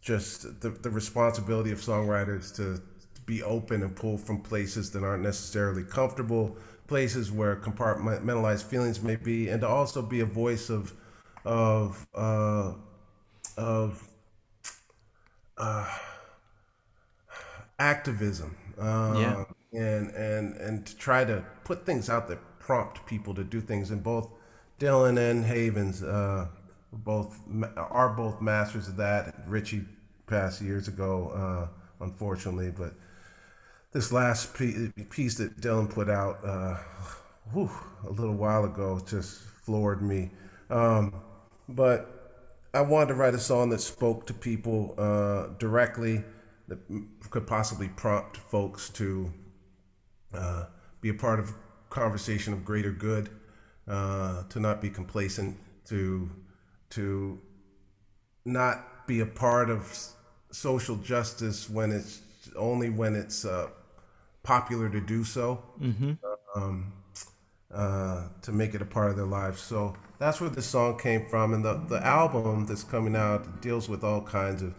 [0.00, 2.80] just the, the responsibility of songwriters to
[3.26, 9.16] be open and pull from places that aren't necessarily comfortable, places where compartmentalized feelings may
[9.16, 10.94] be, and to also be a voice of
[11.44, 12.72] of uh,
[13.56, 14.08] of
[15.58, 15.98] uh,
[17.80, 18.56] activism.
[18.78, 19.44] Uh, Yeah.
[19.72, 23.90] And, and and to try to put things out that prompt people to do things.
[23.90, 24.28] And both
[24.78, 26.48] Dylan and Havens uh,
[26.92, 27.40] both
[27.76, 29.34] are both masters of that.
[29.46, 29.84] Richie
[30.26, 32.94] passed years ago, uh, unfortunately, but
[33.92, 36.76] this last piece, that Dylan put out uh,
[37.52, 37.70] whew,
[38.06, 40.30] a little while ago just floored me.
[40.70, 41.14] Um,
[41.68, 42.12] but
[42.74, 46.24] I wanted to write a song that spoke to people uh, directly,
[46.68, 46.78] that
[47.30, 49.32] could possibly prompt folks to
[50.34, 50.64] uh,
[51.00, 51.52] be a part of
[51.90, 53.30] conversation of greater good,
[53.88, 55.56] uh, to not be complacent,
[55.86, 56.30] to
[56.90, 57.40] to
[58.44, 59.96] not be a part of
[60.50, 62.20] social justice when it's
[62.56, 63.68] only when it's uh,
[64.42, 65.62] popular to do so.
[66.54, 66.92] Um,
[67.74, 69.60] uh, to make it a part of their lives.
[69.60, 71.52] So that's where this song came from.
[71.52, 74.72] And the, the album that's coming out deals with all kinds of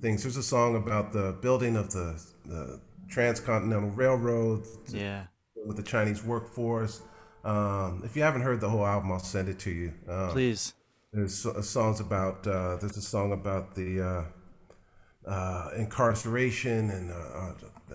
[0.00, 0.22] things.
[0.22, 5.24] There's a song about the building of the, the Transcontinental Railroad Yeah.
[5.66, 7.02] with the Chinese workforce.
[7.44, 9.92] Um, if you haven't heard the whole album, I'll send it to you.
[10.08, 10.74] Um, Please.
[11.12, 17.14] there's so- songs about uh, there's a song about the uh, uh, incarceration and uh,
[17.14, 17.52] uh,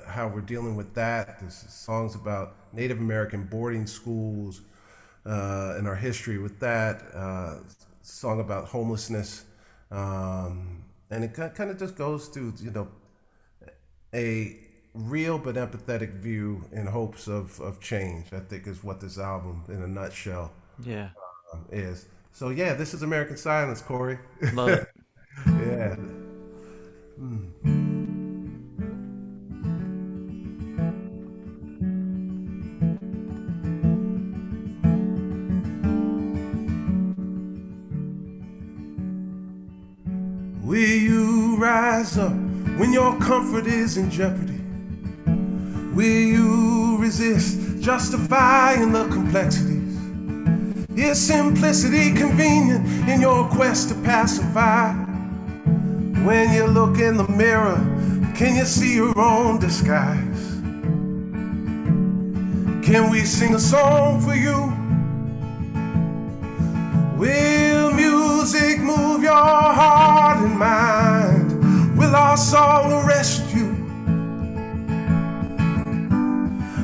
[0.07, 1.39] how we're dealing with that.
[1.41, 4.61] There's songs about Native American boarding schools
[5.25, 7.03] uh, and our history with that.
[7.13, 7.57] Uh,
[8.03, 9.45] song about homelessness,
[9.91, 12.87] um, and it kind of just goes to you know
[14.13, 14.57] a
[14.93, 18.27] real but empathetic view in hopes of, of change.
[18.33, 20.51] I think is what this album, in a nutshell,
[20.83, 21.09] Yeah.
[21.53, 22.05] um, is.
[22.33, 24.17] So yeah, this is American Silence, Corey.
[24.53, 24.87] Love it.
[25.47, 25.95] yeah.
[40.61, 42.31] Will you rise up
[42.77, 44.50] when your comfort is in jeopardy?
[45.93, 49.97] Will you resist justifying the complexities?
[50.95, 54.93] Is simplicity convenient in your quest to pacify?
[56.23, 57.75] When you look in the mirror,
[58.35, 60.61] can you see your own disguise?
[62.85, 64.71] Can we sing a song for you?
[67.17, 71.97] Will music move your heart and mind?
[71.97, 73.70] Will our song arrest you?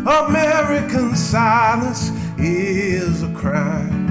[0.08, 4.08] American silence is a crime.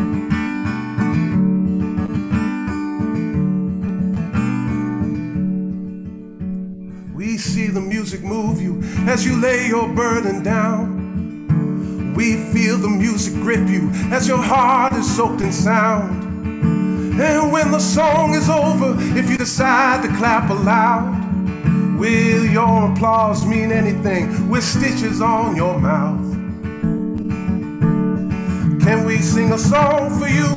[7.15, 12.13] We see the music move you as you lay your burden down.
[12.15, 16.25] We feel the music grip you as your heart is soaked in sound.
[17.19, 21.16] And when the song is over, if you decide to clap aloud,
[21.99, 26.33] will your applause mean anything with stitches on your mouth?
[28.83, 30.49] Can we sing a song for you?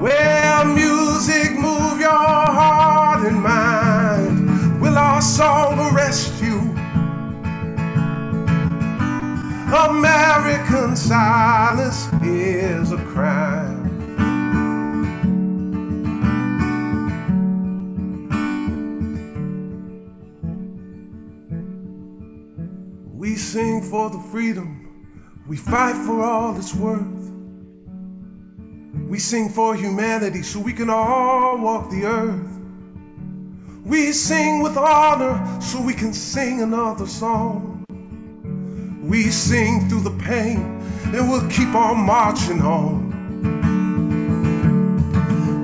[0.00, 4.80] Where music move your heart and mind?
[4.80, 6.58] Will our song arrest you?
[9.76, 13.55] American silence is a crime.
[23.90, 24.82] For the freedom,
[25.46, 27.32] we fight for all it's worth.
[29.08, 32.58] We sing for humanity so we can all walk the earth.
[33.84, 37.84] We sing with honor so we can sing another song.
[39.02, 40.82] We sing through the pain
[41.14, 43.06] and we'll keep on marching on.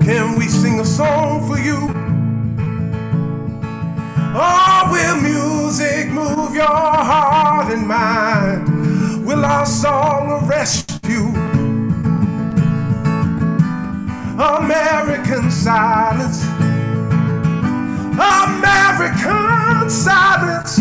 [0.04, 1.90] Can we sing a song for you?
[4.34, 9.26] Oh, will music move your heart and mind?
[9.26, 11.28] Will our song arrest you?
[14.38, 16.44] American silence.
[18.12, 20.78] American silence.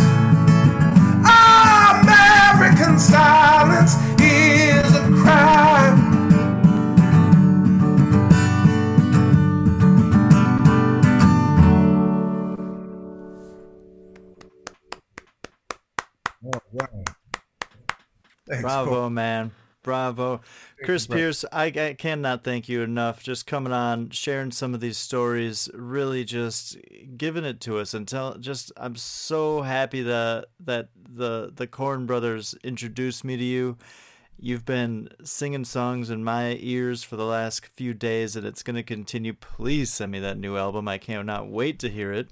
[2.62, 3.96] American silence
[18.62, 19.10] Thanks, Bravo, Cole.
[19.10, 19.52] man.
[19.84, 20.42] Bravo.
[20.84, 21.18] Chris bro.
[21.18, 23.24] Pierce, I, I cannot thank you enough.
[23.24, 26.78] Just coming on, sharing some of these stories, really just
[27.18, 32.06] giving it to us and tell just I'm so happy that that the the Corn
[32.06, 33.78] Brothers introduced me to you.
[34.40, 38.84] You've been singing songs in my ears for the last few days and it's gonna
[38.84, 39.34] continue.
[39.34, 40.88] Please send me that new album.
[40.88, 42.30] I cannot wait to hear it.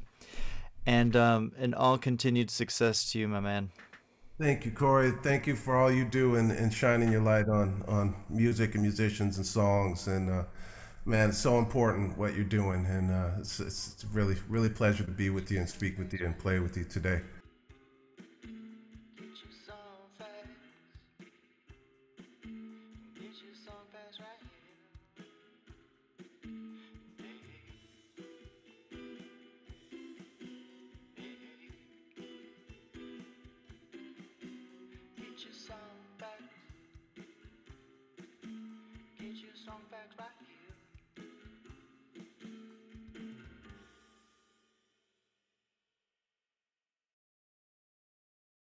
[0.86, 3.70] And um and all continued success to you, my man.
[4.40, 5.12] Thank you, Corey.
[5.22, 8.82] Thank you for all you do and, and shining your light on, on music and
[8.84, 10.08] musicians and songs.
[10.08, 10.44] And uh,
[11.06, 12.86] man, it's so important what you're doing.
[12.86, 16.14] And uh, it's, it's it's really, really pleasure to be with you and speak with
[16.14, 17.22] you and play with you today.